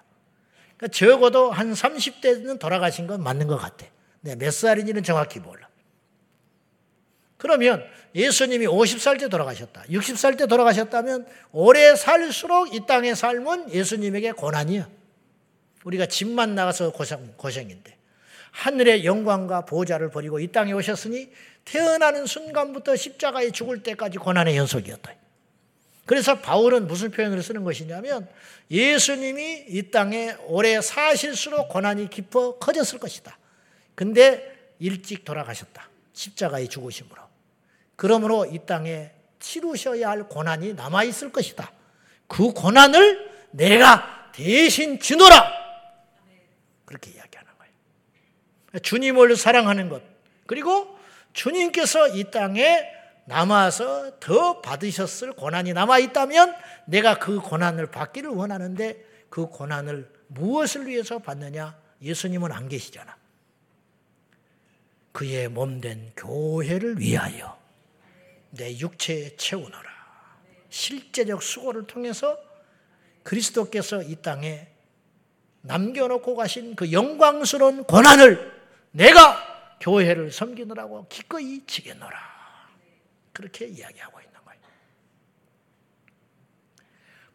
그러니까 0.77 0.97
적어도 0.97 1.51
한 1.51 1.73
30대는 1.73 2.59
돌아가신 2.59 3.07
건 3.07 3.23
맞는 3.23 3.47
것 3.47 3.57
같아. 3.57 3.87
네, 4.21 4.35
몇 4.37 4.53
살인지는 4.53 5.03
정확히 5.03 5.39
몰라. 5.39 5.69
그러면 7.39 7.85
예수님이 8.15 8.67
50살 8.67 9.21
때 9.21 9.29
돌아가셨다. 9.29 9.85
60살 9.91 10.39
때 10.39 10.47
돌아가셨다면 10.47 11.27
오래 11.53 11.95
살수록 11.95 12.75
이 12.75 12.87
땅의 12.87 13.15
삶은 13.15 13.71
예수님에게 13.73 14.33
고난이야. 14.33 14.89
우리가 15.85 16.07
집만 16.07 16.55
나가서 16.55 16.91
고생, 16.93 17.35
고생인데. 17.37 17.96
하늘의 18.57 19.05
영광과 19.05 19.67
보좌를 19.67 20.11
버리고 20.11 20.41
이 20.41 20.47
땅에 20.49 20.73
오셨으니 20.73 21.31
태어나는 21.67 22.25
순간부터 22.25 22.97
십자가에 22.97 23.51
죽을 23.51 23.83
때까지 23.83 24.17
고난의 24.17 24.57
연속이었다. 24.57 25.13
그래서 26.07 26.41
바울은 26.41 26.87
무슨 26.87 27.11
표현을 27.11 27.43
쓰는 27.43 27.65
것이냐면 27.65 28.27
예수님이 28.71 29.67
이 29.69 29.91
땅에 29.91 30.35
오래 30.47 30.81
사실수록 30.81 31.69
고난이 31.69 32.09
깊어 32.09 32.59
커졌을 32.59 32.99
것이다. 32.99 33.37
근데 33.95 34.75
일찍 34.79 35.25
돌아가셨다. 35.25 35.91
십자가에 36.15 36.67
죽으심으로. 36.67 37.21
그러므로 37.97 38.47
이 38.47 38.61
땅에 38.65 39.11
치르셔야 39.39 40.09
할 40.09 40.29
고난이 40.29 40.75
남아 40.75 41.05
있을 41.05 41.31
것이다. 41.31 41.73
그 42.27 42.53
고난을 42.53 43.49
내가 43.51 44.31
대신 44.33 44.99
주노라. 44.99 45.53
그렇게 46.87 47.11
거예요. 47.11 47.26
주님을 48.83 49.37
사랑하는 49.37 49.89
것. 49.89 50.03
그리고 50.47 50.99
주님께서 51.33 52.09
이 52.09 52.31
땅에 52.31 52.97
남아서 53.27 54.19
더 54.21 54.61
받으셨을 54.61 55.33
고난이 55.33 55.73
남아 55.73 55.99
있다면 55.99 56.55
내가 56.87 57.19
그 57.19 57.41
고난을 57.41 57.91
받기를 57.91 58.31
원하는데 58.31 59.05
그 59.29 59.47
고난을 59.47 60.11
무엇을 60.29 60.87
위해서 60.87 61.19
받느냐? 61.19 61.77
예수님은 62.03 62.53
안 62.53 62.69
계시잖아. 62.69 63.17
그의 65.13 65.49
몸된 65.49 66.13
교회를 66.17 67.01
위하여 67.01 67.59
내 68.51 68.79
육체에 68.79 69.37
채우노라. 69.37 69.97
실제적 70.69 71.43
수고를 71.43 71.87
통해서 71.87 72.39
그리스도께서 73.23 74.03
이 74.03 74.17
땅에 74.17 74.69
남겨놓고 75.63 76.37
가신 76.37 76.77
그 76.77 76.93
영광스러운 76.93 77.85
고난을 77.85 78.56
내가 78.97 79.77
교회를 79.79 80.33
섬기느라고 80.33 81.07
기꺼이 81.09 81.67
지겠노라. 81.67 82.19
그렇게 83.35 83.67
이야기하고 83.67 84.21
있는 84.21 84.33
거예요. 84.43 84.61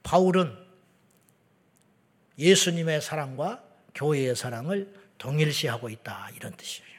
바울은 0.02 0.58
예수님의 2.40 3.02
사랑과 3.02 3.64
교회의 3.94 4.36
사랑을 4.36 4.92
동일시하고 5.20 5.90
있다. 5.90 6.32
이런 6.36 6.58
뜻이에요. 6.58 6.90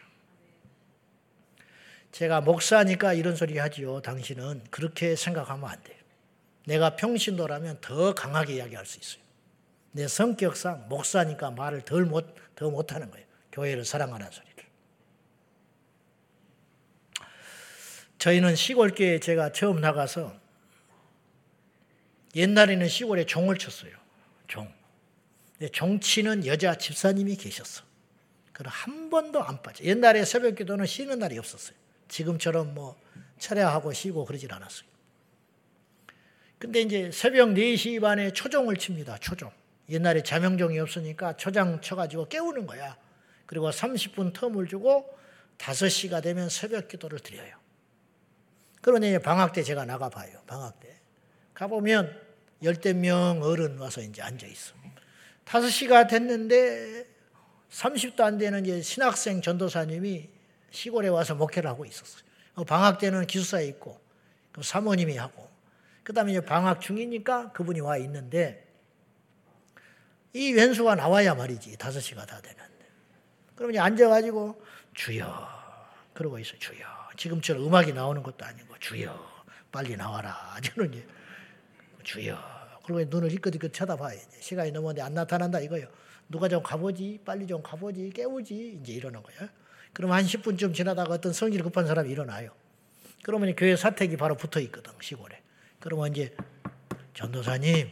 제가 2.12 2.40
목사니까 2.42 3.14
이런 3.14 3.34
소리 3.34 3.58
하지요. 3.58 4.00
당신은 4.00 4.62
그렇게 4.70 5.16
생각하면 5.16 5.68
안 5.68 5.82
돼요. 5.82 5.98
내가 6.66 6.94
평신도라면 6.94 7.80
더 7.80 8.14
강하게 8.14 8.54
이야기할 8.56 8.86
수 8.86 9.00
있어요. 9.00 9.24
내 9.90 10.06
성격상 10.06 10.88
목사니까 10.88 11.50
말을 11.50 11.82
덜 11.82 12.04
못, 12.04 12.36
더 12.54 12.70
못하는 12.70 13.10
거예요. 13.10 13.26
교회를 13.52 13.84
사랑하는 13.84 14.30
소리를. 14.30 14.52
저희는 18.22 18.54
시골교회 18.54 19.18
제가 19.18 19.50
처음 19.50 19.80
나가서 19.80 20.32
옛날에는 22.36 22.86
시골에 22.86 23.26
종을 23.26 23.58
쳤어요. 23.58 23.90
종. 24.46 24.72
종치는 25.72 26.46
여자 26.46 26.76
집사님이 26.76 27.34
계셨어. 27.34 27.82
그럼 28.52 28.70
한 28.72 29.10
번도 29.10 29.42
안 29.42 29.60
빠져. 29.60 29.82
옛날에 29.82 30.24
새벽 30.24 30.54
기도는 30.54 30.86
쉬는 30.86 31.18
날이 31.18 31.36
없었어요. 31.36 31.76
지금처럼 32.06 32.74
뭐 32.74 32.96
철야하고 33.40 33.92
쉬고 33.92 34.24
그러질 34.24 34.54
않았어요. 34.54 34.88
근데 36.60 36.80
이제 36.82 37.10
새벽 37.10 37.48
4시 37.48 38.00
반에 38.00 38.32
초종을 38.32 38.76
칩니다. 38.76 39.18
초종. 39.18 39.50
옛날에 39.88 40.22
자명종이 40.22 40.78
없으니까 40.78 41.36
초장 41.36 41.80
쳐가지고 41.80 42.28
깨우는 42.28 42.66
거야. 42.66 42.96
그리고 43.46 43.68
30분 43.68 44.32
텀을 44.32 44.68
주고 44.68 45.12
5시가 45.58 46.22
되면 46.22 46.48
새벽 46.48 46.86
기도를 46.86 47.18
드려요. 47.18 47.61
그러니 48.82 49.18
방학 49.20 49.52
때 49.52 49.62
제가 49.62 49.84
나가봐요. 49.86 50.42
방학 50.46 50.78
때. 50.80 50.94
가보면 51.54 52.20
열대 52.62 52.92
명 52.92 53.40
어른 53.42 53.78
와서 53.78 54.00
이제 54.02 54.20
앉아있어. 54.20 54.74
5시가 55.46 56.08
됐는데 56.08 57.06
30도 57.70 58.20
안 58.20 58.38
되는 58.38 58.64
이제 58.66 58.82
신학생 58.82 59.40
전도사님이 59.40 60.28
시골에 60.70 61.08
와서 61.08 61.34
목회를 61.34 61.70
하고 61.70 61.84
있었어요. 61.84 62.22
어, 62.54 62.64
방학 62.64 62.98
때는 62.98 63.26
기숙사에 63.26 63.66
있고 63.68 64.00
그 64.52 64.62
사모님이 64.62 65.16
하고 65.16 65.48
그 66.02 66.12
다음에 66.12 66.38
방학 66.40 66.80
중이니까 66.80 67.52
그분이 67.52 67.80
와 67.80 67.96
있는데 67.98 68.66
이 70.32 70.52
왼수가 70.52 70.96
나와야 70.96 71.34
말이지 71.34 71.76
다섯 71.78 72.00
시가 72.00 72.26
다 72.26 72.40
되는데 72.40 72.88
그러면 73.54 73.82
앉아가지고 73.82 74.62
주여 74.94 75.48
그러고 76.14 76.38
있어 76.38 76.56
주여 76.58 77.01
지금처럼 77.22 77.64
음악이 77.64 77.92
나오는 77.92 78.20
것도 78.20 78.44
아니고 78.44 78.74
주여 78.80 79.16
빨리 79.70 79.96
나와라. 79.96 80.56
저는 80.60 80.92
이제 80.92 81.06
주여. 82.02 82.36
그리고 82.84 83.04
눈을 83.08 83.30
희끗희끗 83.30 83.72
쳐다봐요. 83.72 84.18
시간이 84.40 84.72
넘었는데 84.72 85.02
안 85.02 85.14
나타난다 85.14 85.60
이거요. 85.60 85.86
누가 86.28 86.48
좀 86.48 86.62
가보지? 86.64 87.20
빨리 87.24 87.46
좀 87.46 87.62
가보지? 87.62 88.10
깨우지? 88.10 88.80
이제 88.82 88.92
이러는 88.94 89.22
거예요. 89.22 89.48
그러면 89.92 90.16
한 90.16 90.24
10분쯤 90.24 90.74
지나다가 90.74 91.14
어떤 91.14 91.32
성질 91.32 91.62
급한 91.62 91.86
사람이 91.86 92.10
일어나요. 92.10 92.50
그러면 93.22 93.54
교회 93.54 93.76
사택이 93.76 94.16
바로 94.16 94.34
붙어 94.34 94.58
있거든, 94.60 94.92
시골에. 95.00 95.40
그러면 95.78 96.10
이제 96.10 96.34
전도사님, 97.14 97.88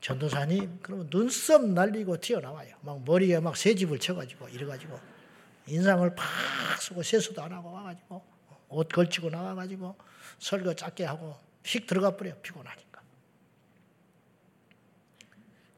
전도사님, 0.00 0.80
그러면 0.82 1.08
눈썹 1.08 1.64
날리고 1.64 2.20
튀어나와요. 2.20 2.74
막 2.80 3.04
머리에 3.04 3.38
막 3.38 3.56
새집을 3.56 4.00
쳐가지고 4.00 4.48
이래가지고 4.48 4.98
인상을 5.68 6.14
팍 6.16 6.82
쓰고 6.82 7.04
세수도 7.04 7.42
안 7.42 7.52
하고 7.52 7.70
와가지고 7.70 8.35
옷 8.68 8.88
걸치고 8.88 9.30
나와가지고 9.30 9.96
설교 10.38 10.74
짧게 10.74 11.04
하고 11.04 11.38
휙 11.64 11.86
들어가 11.86 12.16
버려 12.16 12.34
피곤하니까. 12.40 13.02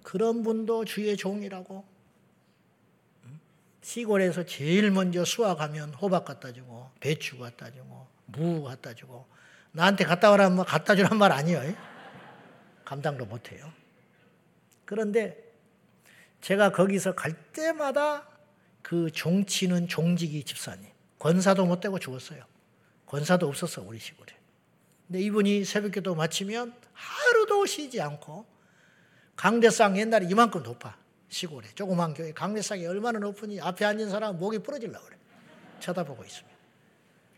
그런 0.03 0.43
분도 0.43 0.85
주의 0.85 1.17
종이라고 1.17 1.85
시골에서 3.89 4.45
제일 4.45 4.91
먼저 4.91 5.25
수확하면 5.25 5.95
호박 5.95 6.27
갖다 6.27 6.53
주고 6.53 6.91
배추 7.01 7.39
갖다 7.39 7.71
주고 7.71 8.07
무 8.27 8.63
갖다 8.63 8.93
주고 8.93 9.27
나한테 9.73 10.05
갖다 10.05 10.31
오라면 10.31 10.57
뭐 10.57 10.65
갖다 10.65 10.95
주란 10.95 11.17
말 11.17 11.33
아니에요. 11.33 11.75
감당도 12.85 13.25
못해요. 13.25 13.73
그런데 14.85 15.43
제가 16.41 16.73
거기서 16.73 17.15
갈 17.15 17.33
때마다 17.53 18.27
그 18.83 19.11
종치는 19.11 19.89
종직이 19.89 20.45
집사님 20.45 20.91
권사도 21.19 21.67
못 21.67 21.81
되고 21.81 21.99
죽었어요. 21.99 22.45
권사도 23.09 23.49
없었어 23.49 23.83
우리 23.83 23.99
시골에. 23.99 24.35
근데 25.07 25.21
이분이 25.23 25.65
새벽기도 25.65 26.15
마치면 26.15 26.75
하루도 26.93 27.65
쉬지 27.67 28.01
않고 28.01 28.45
강대상 29.35 29.97
옛날에 29.97 30.27
이만큼 30.31 30.63
높아 30.63 30.97
시골에 31.29 31.69
조그만 31.75 32.13
교회 32.13 32.33
강대상이 32.33 32.87
얼마나 32.87 33.19
높으니 33.19 33.61
앞에 33.61 33.85
앉은 33.85 34.11
사람 34.11 34.39
목이 34.39 34.59
부러질라 34.59 35.01
그래. 35.01 35.17
쳐다보고 35.81 36.25
있으면 36.25 36.51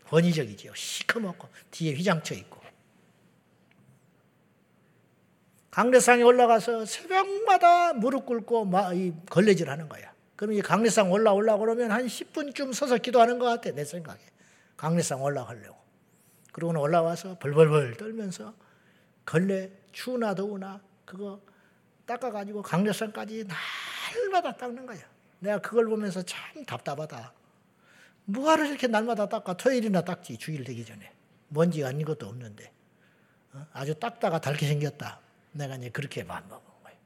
권위적이지요. 0.07 0.73
시커멓고 0.75 1.47
뒤에 1.71 1.93
휘장쳐 1.93 2.35
있고. 2.35 2.59
강대상에 5.69 6.23
올라가서 6.23 6.85
새벽마다 6.85 7.93
무릎 7.93 8.25
꿇고 8.25 8.69
걸레질 9.29 9.69
하는 9.69 9.87
거야. 9.87 10.11
그럼 10.35 10.53
이 10.53 10.61
강례상 10.61 11.11
올라 11.11 11.31
올라 11.31 11.55
그러면 11.57 11.91
한 11.91 12.07
10분쯤 12.07 12.73
서서 12.73 12.97
기도하는 12.97 13.39
것 13.39 13.45
같아 13.45 13.71
내 13.71 13.85
생각에. 13.85 14.19
강례상 14.81 15.21
올라가려고. 15.21 15.79
그러고 16.51 16.81
올라와서 16.81 17.37
벌벌벌 17.37 17.97
떨면서 17.97 18.55
걸레 19.25 19.71
추우나 19.91 20.33
더우나 20.33 20.81
그거 21.05 21.39
닦아가지고 22.07 22.63
강례상까지 22.63 23.45
날마다 23.45 24.57
닦는 24.57 24.87
거야. 24.87 24.99
내가 25.37 25.59
그걸 25.59 25.85
보면서 25.85 26.23
참 26.23 26.65
답답하다. 26.65 27.31
뭐하러 28.25 28.65
이렇게 28.65 28.87
날마다 28.87 29.29
닦아 29.29 29.53
토요일이나 29.53 30.01
닦지 30.01 30.37
주일 30.37 30.63
되기 30.63 30.83
전에 30.83 31.13
먼지 31.49 31.85
아닌 31.85 32.03
것도 32.03 32.25
없는데 32.27 32.73
어? 33.53 33.67
아주 33.73 33.93
닦다가 33.93 34.41
닳게 34.41 34.65
생겼다. 34.65 35.19
내가 35.51 35.75
이제 35.75 35.89
그렇게 35.89 36.23
마음먹은 36.23 36.65
거예요. 36.83 36.97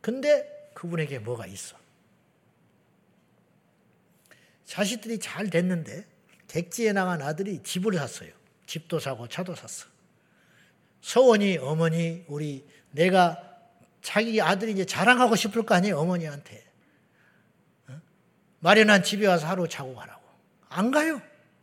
근데 0.00 0.72
그분에게 0.74 1.20
뭐가 1.20 1.46
있어? 1.46 1.76
자식들이 4.64 5.20
잘 5.20 5.48
됐는데 5.48 6.11
객지에 6.52 6.92
나간 6.92 7.22
아들이 7.22 7.62
집을 7.62 7.94
샀어요. 7.94 8.30
집도 8.66 8.98
사고 9.00 9.26
차도 9.26 9.54
샀어. 9.54 9.86
서원이 11.00 11.56
어머니 11.56 12.24
우리 12.28 12.68
내가 12.90 13.42
자기 14.02 14.38
아들이 14.42 14.72
이제 14.72 14.84
자랑하고 14.84 15.34
싶을 15.34 15.64
거 15.64 15.74
아니에요 15.74 15.98
어머니한테 15.98 16.62
어? 17.88 17.98
마련한 18.60 19.02
집에 19.02 19.26
와서 19.26 19.46
하루 19.46 19.66
자고 19.66 19.94
가라고 19.94 20.22
안 20.68 20.90
가요. 20.90 21.22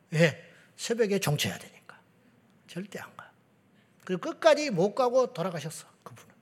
왜? 0.09 0.43
새벽에 0.75 1.19
종쳐야 1.19 1.55
되니까 1.59 1.99
절대 2.65 2.97
안 2.97 3.15
가. 3.15 3.31
그리고 4.05 4.21
끝까지 4.21 4.71
못 4.71 4.95
가고 4.95 5.33
돌아가셨어 5.33 5.85
그분은 6.03 6.33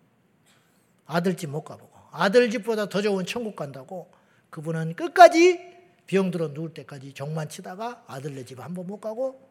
아들 1.06 1.36
집 1.36 1.48
못 1.48 1.64
가보고 1.66 1.92
아들 2.12 2.50
집보다 2.50 2.88
더 2.88 3.02
좋은 3.02 3.26
천국 3.26 3.58
간다고 3.58 4.10
그분은 4.52 4.96
끝까지 4.96 5.77
병 6.08 6.32
들어 6.32 6.48
누울 6.50 6.74
때까지 6.74 7.14
종만 7.14 7.50
치다가 7.50 8.04
아들네 8.08 8.46
집 8.46 8.60
한 8.60 8.74
번 8.74 8.88
못 8.88 9.00
가고 9.00 9.50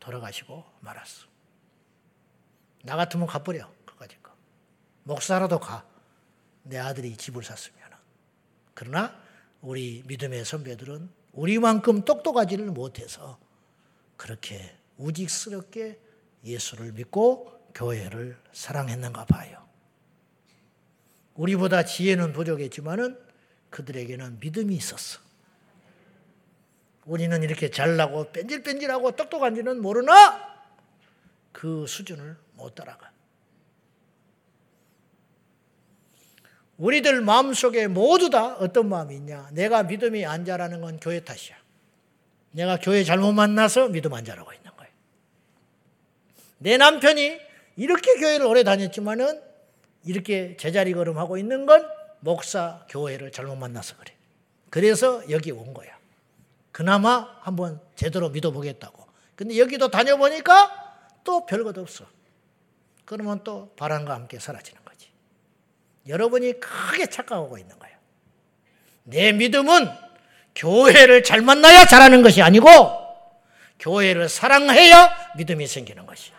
돌아가시고 0.00 0.64
말았어. 0.80 1.26
나 2.84 2.96
같으면 2.96 3.26
가버려. 3.26 3.70
그까지 3.84 4.20
거. 4.22 4.32
목사라도 5.04 5.60
가. 5.60 5.86
내 6.64 6.78
아들이 6.78 7.16
집을 7.16 7.44
샀으면. 7.44 7.78
그러나 8.74 9.14
우리 9.60 10.02
믿음의 10.06 10.44
선배들은 10.44 11.08
우리만큼 11.34 12.04
똑똑하지를 12.04 12.66
못해서 12.66 13.38
그렇게 14.16 14.76
우직스럽게 14.96 16.00
예수를 16.44 16.92
믿고 16.92 17.52
교회를 17.74 18.36
사랑했는가 18.52 19.26
봐요. 19.26 19.64
우리보다 21.34 21.84
지혜는 21.84 22.32
부족했지만은 22.32 23.18
그들에게는 23.70 24.40
믿음이 24.40 24.74
있었어. 24.74 25.20
우리는 27.04 27.42
이렇게 27.42 27.70
잘나고 27.70 28.32
뺀질뺀질하고 28.32 29.12
똑똑한지는 29.12 29.80
모르나 29.80 30.52
그 31.52 31.86
수준을 31.86 32.36
못 32.54 32.74
따라가. 32.74 33.10
우리들 36.78 37.20
마음속에 37.20 37.86
모두 37.86 38.30
다 38.30 38.56
어떤 38.56 38.88
마음이 38.88 39.14
있냐? 39.16 39.48
내가 39.52 39.84
믿음이 39.84 40.24
안 40.26 40.44
자라는 40.44 40.80
건 40.80 40.98
교회 41.00 41.20
탓이야. 41.20 41.56
내가 42.52 42.78
교회 42.78 43.04
잘못 43.04 43.32
만나서 43.32 43.88
믿음 43.88 44.12
안 44.14 44.24
자라고 44.24 44.52
있는 44.52 44.70
거예요. 44.76 44.92
내 46.58 46.76
남편이 46.76 47.40
이렇게 47.76 48.14
교회를 48.16 48.46
오래 48.46 48.64
다녔지만은 48.64 49.40
이렇게 50.04 50.56
제자리 50.56 50.92
걸음하고 50.92 51.38
있는 51.38 51.66
건 51.66 51.88
목사 52.20 52.84
교회를 52.88 53.32
잘못 53.32 53.56
만나서 53.56 53.96
그래. 53.96 54.14
그래서 54.70 55.22
여기 55.30 55.50
온 55.52 55.74
거야. 55.74 55.91
그나마 56.72 57.28
한번 57.40 57.80
제대로 57.94 58.30
믿어보겠다고. 58.30 59.06
근데 59.36 59.58
여기도 59.58 59.90
다녀보니까 59.90 60.96
또 61.22 61.46
별것 61.46 61.76
없어. 61.78 62.06
그러면 63.04 63.44
또 63.44 63.72
바람과 63.76 64.14
함께 64.14 64.38
사라지는 64.38 64.82
거지. 64.84 65.08
여러분이 66.08 66.58
크게 66.60 67.06
착각하고 67.06 67.58
있는 67.58 67.78
거예요. 67.78 67.96
내 69.04 69.32
믿음은 69.32 69.88
교회를 70.54 71.22
잘 71.22 71.42
만나야 71.42 71.86
잘하는 71.86 72.22
것이 72.22 72.42
아니고 72.42 72.66
교회를 73.78 74.28
사랑해야 74.28 75.34
믿음이 75.36 75.66
생기는 75.66 76.06
것이. 76.06 76.32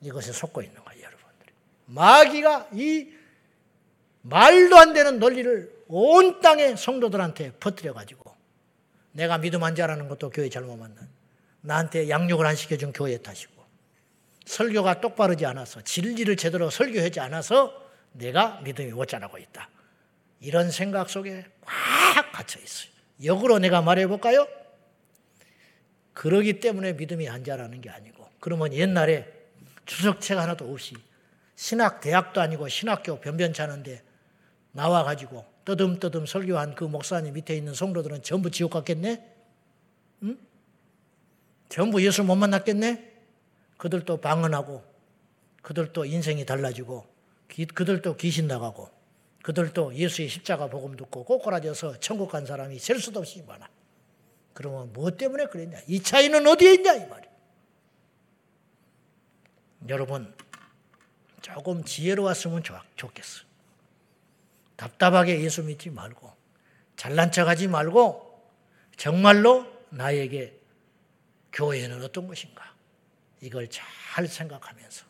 이것에 0.00 0.32
속고 0.32 0.62
있는 0.62 0.82
거예요, 0.84 1.02
여러분들. 1.02 1.46
마귀가 1.86 2.68
이 2.72 3.08
말도 4.22 4.76
안 4.76 4.92
되는 4.92 5.18
논리를 5.18 5.84
온 5.88 6.40
땅의 6.40 6.76
성도들한테 6.76 7.52
퍼뜨려 7.52 7.92
가지고 7.92 8.21
내가 9.12 9.38
믿음 9.38 9.62
안 9.62 9.74
자라는 9.74 10.08
것도 10.08 10.30
교회 10.30 10.48
잘못 10.48 10.76
만난. 10.76 11.08
나한테 11.60 12.08
양육을 12.08 12.44
안 12.44 12.56
시켜준 12.56 12.92
교회 12.92 13.16
탓이고. 13.18 13.62
설교가 14.44 15.00
똑바르지 15.00 15.46
않아서, 15.46 15.80
진리를 15.82 16.36
제대로 16.36 16.68
설교하지 16.70 17.20
않아서 17.20 17.72
내가 18.12 18.60
믿음이 18.62 18.90
못 18.92 19.06
자라고 19.06 19.38
있다. 19.38 19.68
이런 20.40 20.70
생각 20.70 21.08
속에 21.08 21.44
꽉 21.60 22.32
갇혀 22.32 22.60
있어요. 22.60 22.90
역으로 23.22 23.58
내가 23.60 23.80
말해 23.82 24.06
볼까요? 24.06 24.48
그러기 26.12 26.60
때문에 26.60 26.94
믿음이 26.94 27.28
안 27.28 27.44
자라는 27.44 27.80
게 27.80 27.90
아니고, 27.90 28.28
그러면 28.40 28.72
옛날에 28.72 29.32
주석책 29.86 30.38
하나도 30.38 30.70
없이 30.70 30.96
신학 31.54 32.00
대학도 32.00 32.40
아니고 32.40 32.68
신학교 32.68 33.20
변변찮은데 33.20 34.02
나와 34.72 35.04
가지고 35.04 35.44
떠듬떠듬 35.64 36.26
설교한 36.26 36.74
그 36.74 36.84
목사님 36.84 37.34
밑에 37.34 37.56
있는 37.56 37.74
성도들은 37.74 38.22
전부 38.22 38.50
지옥 38.50 38.72
갔겠네? 38.72 39.24
응? 40.24 40.38
전부 41.68 42.04
예수 42.04 42.24
못 42.24 42.36
만났겠네? 42.36 43.12
그들도 43.76 44.20
방언하고, 44.20 44.84
그들도 45.62 46.04
인생이 46.04 46.44
달라지고, 46.44 47.06
그들도 47.74 48.16
귀신 48.16 48.46
나가고, 48.46 48.90
그들도 49.42 49.94
예수의 49.94 50.28
십자가 50.28 50.68
복음 50.68 50.96
듣고 50.96 51.24
꼬꾸라져서 51.24 51.98
천국 52.00 52.30
간 52.30 52.46
사람이 52.46 52.78
셀 52.78 53.00
수도 53.00 53.20
없이 53.20 53.42
많아. 53.46 53.68
그러면 54.54 54.92
뭐 54.92 55.10
때문에 55.10 55.46
그랬냐? 55.46 55.78
이 55.88 56.00
차이는 56.00 56.46
어디에 56.46 56.74
있냐? 56.74 56.94
이 56.94 57.06
말이야. 57.06 57.32
여러분, 59.88 60.32
조금 61.40 61.82
지혜로웠으면 61.82 62.62
좋겠어. 62.94 63.51
답답하게 64.82 65.40
예수 65.42 65.62
믿지 65.62 65.90
말고 65.90 66.32
잘난 66.96 67.30
척하지 67.30 67.68
말고 67.68 68.50
정말로 68.96 69.64
나에게 69.90 70.58
교회는 71.52 72.02
어떤 72.02 72.26
것인가 72.26 72.74
이걸 73.40 73.68
잘 73.70 74.26
생각하면서 74.26 75.06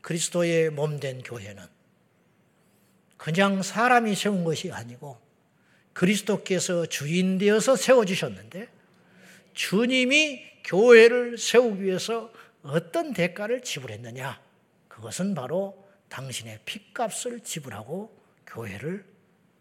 그리스도의 0.00 0.70
몸 0.70 0.98
된 0.98 1.22
교회는 1.22 1.64
그냥 3.16 3.62
사람이 3.62 4.16
세운 4.16 4.42
것이 4.42 4.72
아니고 4.72 5.20
그리스도께서 5.92 6.86
주인 6.86 7.38
되어서 7.38 7.76
세워주셨는데 7.76 8.68
주님이 9.54 10.42
교회를 10.64 11.38
세우기 11.38 11.84
위해서 11.84 12.32
어떤 12.62 13.12
대가를 13.12 13.62
지불했느냐? 13.62 14.40
그것은 14.88 15.36
바로 15.36 15.86
당신의 16.08 16.60
핏값을 16.64 17.40
지불하고 17.40 18.17
교회를 18.48 19.04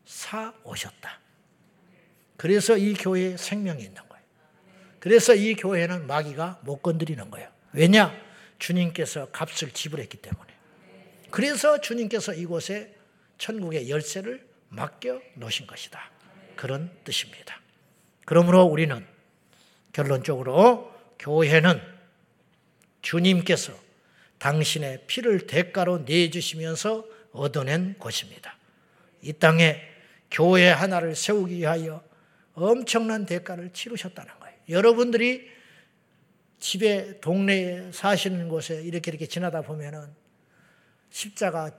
사 0.06 0.54
오셨다. 0.64 1.20
그래서 2.38 2.78
이 2.78 2.94
교회에 2.94 3.38
생명이 3.38 3.84
있는 3.84 3.96
거예요. 4.08 4.24
그래서 5.00 5.36
이 5.36 5.56
교회는 5.56 6.08
마귀가 6.08 6.62
못 6.64 6.82
건드리는 6.82 7.30
거예요. 7.30 7.50
왜냐? 7.74 8.14
주님께서 8.60 9.30
값을 9.32 9.72
지불했기 9.72 10.18
때문에. 10.18 10.54
그래서 11.30 11.80
주님께서 11.80 12.34
이곳에 12.34 12.96
천국의 13.38 13.90
열쇠를 13.90 14.48
맡겨 14.70 15.22
놓으신 15.36 15.68
것이다. 15.68 16.12
그런 16.56 16.92
뜻입니다. 17.04 17.62
그러므로 18.26 18.64
우리는 18.64 19.06
결론적으로 19.94 20.94
교회는 21.20 21.82
주님께서 23.02 23.74
당신의 24.40 25.06
피를 25.08 25.48
대가로 25.48 26.00
내주시면서 26.00 27.06
얻어낸 27.32 27.96
것입니다. 28.00 28.57
이 29.22 29.34
땅에 29.34 29.82
교회 30.30 30.70
하나를 30.70 31.16
세우기 31.16 31.58
위하여 31.58 32.04
엄청난 32.54 33.26
대가를 33.26 33.72
치르셨다는 33.72 34.40
거예요. 34.40 34.58
여러분들이 34.70 35.50
집에 36.60 37.20
동네에 37.20 37.92
사시는 37.92 38.50
곳에 38.50 38.82
이렇게 38.82 39.12
이렇게 39.12 39.28
지나다 39.28 39.62
보면은 39.62 40.08
십자가 41.10 41.72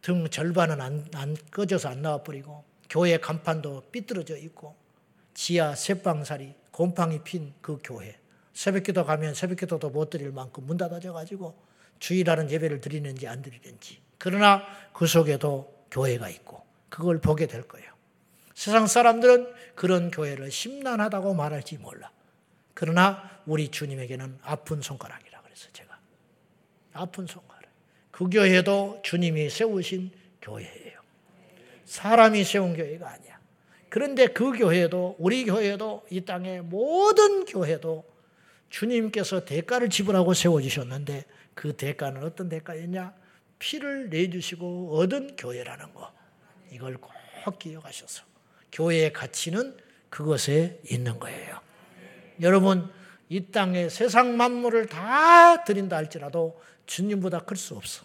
등 0.00 0.28
절반은 0.28 0.80
안, 0.80 1.06
안 1.14 1.36
꺼져서 1.50 1.90
안 1.90 2.02
나와버리고 2.02 2.64
교회 2.90 3.16
간판도 3.18 3.90
삐뚤어져 3.92 4.36
있고 4.38 4.74
지하 5.34 5.74
쇠방살이 5.74 6.54
곰팡이 6.70 7.22
핀 7.22 7.54
그 7.60 7.78
교회 7.84 8.18
새벽기도 8.52 9.04
가면 9.04 9.34
새벽기도도 9.34 9.90
못 9.90 10.10
드릴 10.10 10.30
만큼 10.32 10.66
문 10.66 10.76
닫아져 10.76 11.12
가지고 11.12 11.56
주일하는 11.98 12.50
예배를 12.50 12.80
드리는지 12.80 13.28
안 13.28 13.42
드리는지 13.42 14.00
그러나 14.18 14.66
그 14.92 15.06
속에도 15.06 15.86
교회가 15.90 16.28
있고 16.30 16.62
그걸 16.92 17.18
보게 17.18 17.46
될 17.46 17.62
거예요. 17.62 17.90
세상 18.54 18.86
사람들은 18.86 19.50
그런 19.74 20.10
교회를 20.10 20.50
심란하다고 20.50 21.32
말할지 21.32 21.78
몰라. 21.78 22.10
그러나 22.74 23.30
우리 23.46 23.70
주님에게는 23.70 24.38
아픈 24.42 24.82
손가락이라 24.82 25.40
그래서 25.40 25.68
제가 25.72 25.98
아픈 26.92 27.26
손가락. 27.26 27.70
그 28.10 28.28
교회도 28.28 29.00
주님이 29.02 29.48
세우신 29.48 30.10
교회예요. 30.42 31.00
사람이 31.86 32.44
세운 32.44 32.76
교회가 32.76 33.10
아니야. 33.10 33.40
그런데 33.88 34.26
그 34.26 34.52
교회도 34.52 35.16
우리 35.18 35.46
교회도 35.46 36.06
이 36.10 36.20
땅의 36.26 36.60
모든 36.60 37.46
교회도 37.46 38.04
주님께서 38.68 39.46
대가를 39.46 39.88
지불하고 39.88 40.34
세워주셨는데 40.34 41.24
그 41.54 41.74
대가는 41.74 42.22
어떤 42.22 42.50
대가였냐? 42.50 43.14
피를 43.58 44.10
내주시고 44.10 44.98
얻은 44.98 45.36
교회라는 45.36 45.94
거. 45.94 46.12
이걸 46.72 46.96
꼭 46.96 47.58
기억하셔서 47.58 48.24
교회의 48.72 49.12
가치는 49.12 49.76
그것에 50.10 50.80
있는 50.88 51.18
거예요. 51.18 51.60
여러분 52.40 52.90
이 53.28 53.46
땅에 53.50 53.88
세상 53.88 54.36
만물을 54.36 54.86
다 54.86 55.64
드린다 55.64 55.96
할지라도 55.96 56.60
주님보다 56.86 57.40
클 57.40 57.56
수 57.56 57.76
없어. 57.76 58.04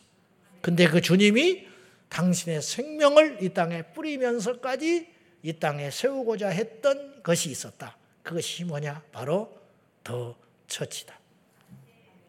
근데 0.61 0.88
그 0.88 1.01
주님이 1.01 1.68
당신의 2.09 2.61
생명을 2.61 3.43
이 3.43 3.49
땅에 3.49 3.84
뿌리면서까지 3.93 5.13
이 5.43 5.53
땅에 5.53 5.91
세우고자 5.91 6.49
했던 6.49 7.22
것이 7.24 7.49
있었다. 7.49 7.97
그것이 8.24 8.63
뭐냐? 8.65 9.01
바로 9.11 9.57
더 10.03 10.36
처치다. 10.68 11.18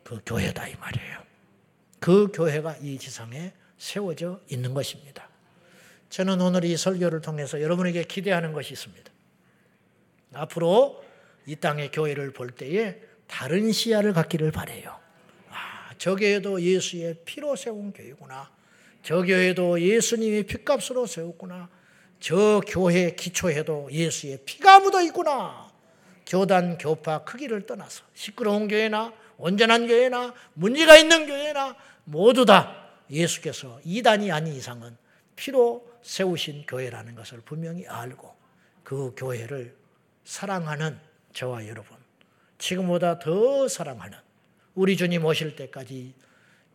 그 0.05 0.21
교회다 0.25 0.69
이 0.69 0.75
말이에요. 0.77 1.23
그 2.01 2.29
교회가 2.33 2.77
이 2.79 2.99
지상에 2.99 3.53
세워져 3.77 4.41
있는 4.49 4.75
것입니다. 4.75 5.28
저는 6.11 6.41
오늘 6.41 6.65
이 6.65 6.77
설교를 6.77 7.21
통해서 7.21 7.61
여러분에게 7.61 8.05
기대하는 8.05 8.53
것이 8.53 8.73
있습니다. 8.73 9.11
앞으로 10.35 11.05
이 11.47 11.57
땅의 11.57 11.91
교회를 11.91 12.33
볼 12.33 12.51
때에 12.51 13.01
다른 13.27 13.73
시야를 13.73 14.13
갖기를 14.13 14.53
바래요. 14.53 14.99
아, 15.51 15.91
저 15.99 16.17
교회도 16.17 16.63
예수의 16.63 17.21
피로 17.25 17.57
세운 17.57 17.93
교회구나. 17.93 18.51
저 19.03 19.23
교회도 19.23 19.81
예수님이 19.81 20.45
피값으로 20.45 21.07
세웠구나. 21.07 21.69
저 22.21 22.61
교회 22.67 23.15
기초에도 23.15 23.89
예수의 23.91 24.41
피가 24.45 24.81
묻어 24.81 25.03
있구나. 25.03 25.69
교단, 26.27 26.77
교파 26.77 27.25
크기를 27.25 27.65
떠나서 27.65 28.05
시끄러운 28.13 28.69
교회나 28.69 29.13
온전한 29.39 29.87
교회나 29.87 30.35
문제가 30.53 30.99
있는 30.99 31.27
교회나 31.27 31.77
모두 32.05 32.45
다 32.45 32.91
예수께서 33.11 33.81
이단이 33.85 34.31
아닌 34.31 34.55
이상은 34.55 34.97
피로 35.37 35.88
세우신 36.09 36.65
교회라는 36.67 37.15
것을 37.15 37.43
분명히 37.43 37.87
알고 37.87 38.35
그 38.83 39.13
교회를 39.15 39.77
사랑하는 40.25 40.99
저와 41.35 41.69
여러분, 41.69 41.99
지금보다 42.57 43.19
더 43.19 43.69
사랑하는 43.69 44.17
우리 44.75 44.97
주님 44.97 45.27
오실 45.27 45.55
때까지 45.55 46.15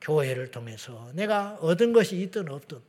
교회를 0.01 0.51
통해서 0.51 1.11
내가 1.15 1.55
얻은 1.61 1.93
것이 1.93 2.21
있든 2.21 2.47
없든 2.47 2.79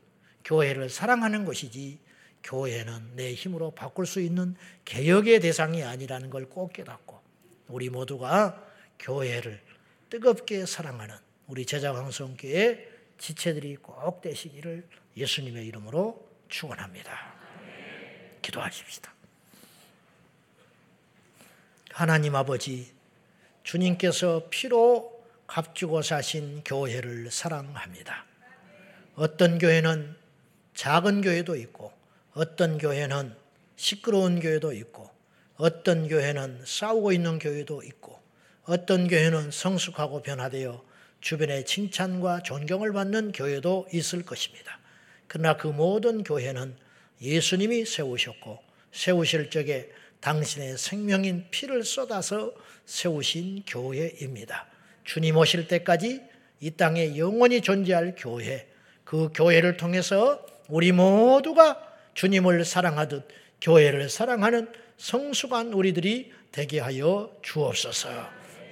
교회를 0.44 0.90
사랑하는 0.90 1.46
것이지 1.46 1.98
교회는 2.42 3.16
내 3.16 3.32
힘으로 3.32 3.70
바꿀 3.70 4.04
수 4.04 4.20
있는 4.20 4.54
개혁의 4.84 5.40
대상이 5.40 5.82
아니라는 5.82 6.28
걸 6.28 6.44
꼭 6.44 6.74
깨닫고 6.74 7.18
우리 7.68 7.88
모두가 7.88 8.62
교회를 8.98 9.62
뜨겁게 10.10 10.66
사랑하는 10.66 11.14
우리 11.46 11.64
제자광성교회 11.64 12.90
지체들이 13.16 13.76
꼭 13.76 14.20
되시기를 14.20 14.86
예수님의 15.16 15.66
이름으로 15.68 16.23
축원합니다. 16.48 17.34
기도하십시다. 18.42 19.12
하나님 21.92 22.34
아버지 22.34 22.92
주님께서 23.62 24.48
피로 24.50 25.24
값주고 25.46 26.02
사신 26.02 26.62
교회를 26.64 27.30
사랑합니다. 27.30 28.24
어떤 29.14 29.58
교회는 29.58 30.16
작은 30.74 31.22
교회도 31.22 31.56
있고 31.56 31.92
어떤 32.32 32.78
교회는 32.78 33.36
시끄러운 33.76 34.40
교회도 34.40 34.72
있고 34.72 35.08
어떤 35.56 36.08
교회는 36.08 36.62
싸우고 36.64 37.12
있는 37.12 37.38
교회도 37.38 37.82
있고 37.84 38.20
어떤 38.64 39.06
교회는 39.06 39.50
성숙하고 39.50 40.22
변화되어 40.22 40.84
주변의 41.20 41.64
칭찬과 41.64 42.42
존경을 42.42 42.92
받는 42.92 43.32
교회도 43.32 43.88
있을 43.92 44.24
것입니다. 44.24 44.80
그러나 45.26 45.56
그 45.56 45.66
모든 45.66 46.22
교회는 46.24 46.76
예수님이 47.20 47.84
세우셨고 47.84 48.58
세우실 48.92 49.50
적에 49.50 49.90
당신의 50.20 50.78
생명인 50.78 51.46
피를 51.50 51.84
쏟아서 51.84 52.52
세우신 52.86 53.64
교회입니다. 53.66 54.66
주님 55.04 55.36
오실 55.36 55.68
때까지 55.68 56.22
이 56.60 56.70
땅에 56.70 57.18
영원히 57.18 57.60
존재할 57.60 58.14
교회, 58.16 58.66
그 59.04 59.28
교회를 59.34 59.76
통해서 59.76 60.44
우리 60.68 60.92
모두가 60.92 61.78
주님을 62.14 62.64
사랑하듯 62.64 63.28
교회를 63.60 64.08
사랑하는 64.08 64.72
성숙한 64.96 65.72
우리들이 65.72 66.32
되게 66.52 66.80
하여 66.80 67.30
주옵소서. 67.42 68.08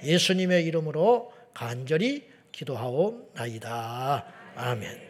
예수님의 0.03 0.65
이름으로 0.65 1.33
간절히 1.53 2.27
기도하옵나이다. 2.51 4.25
아멘. 4.55 5.01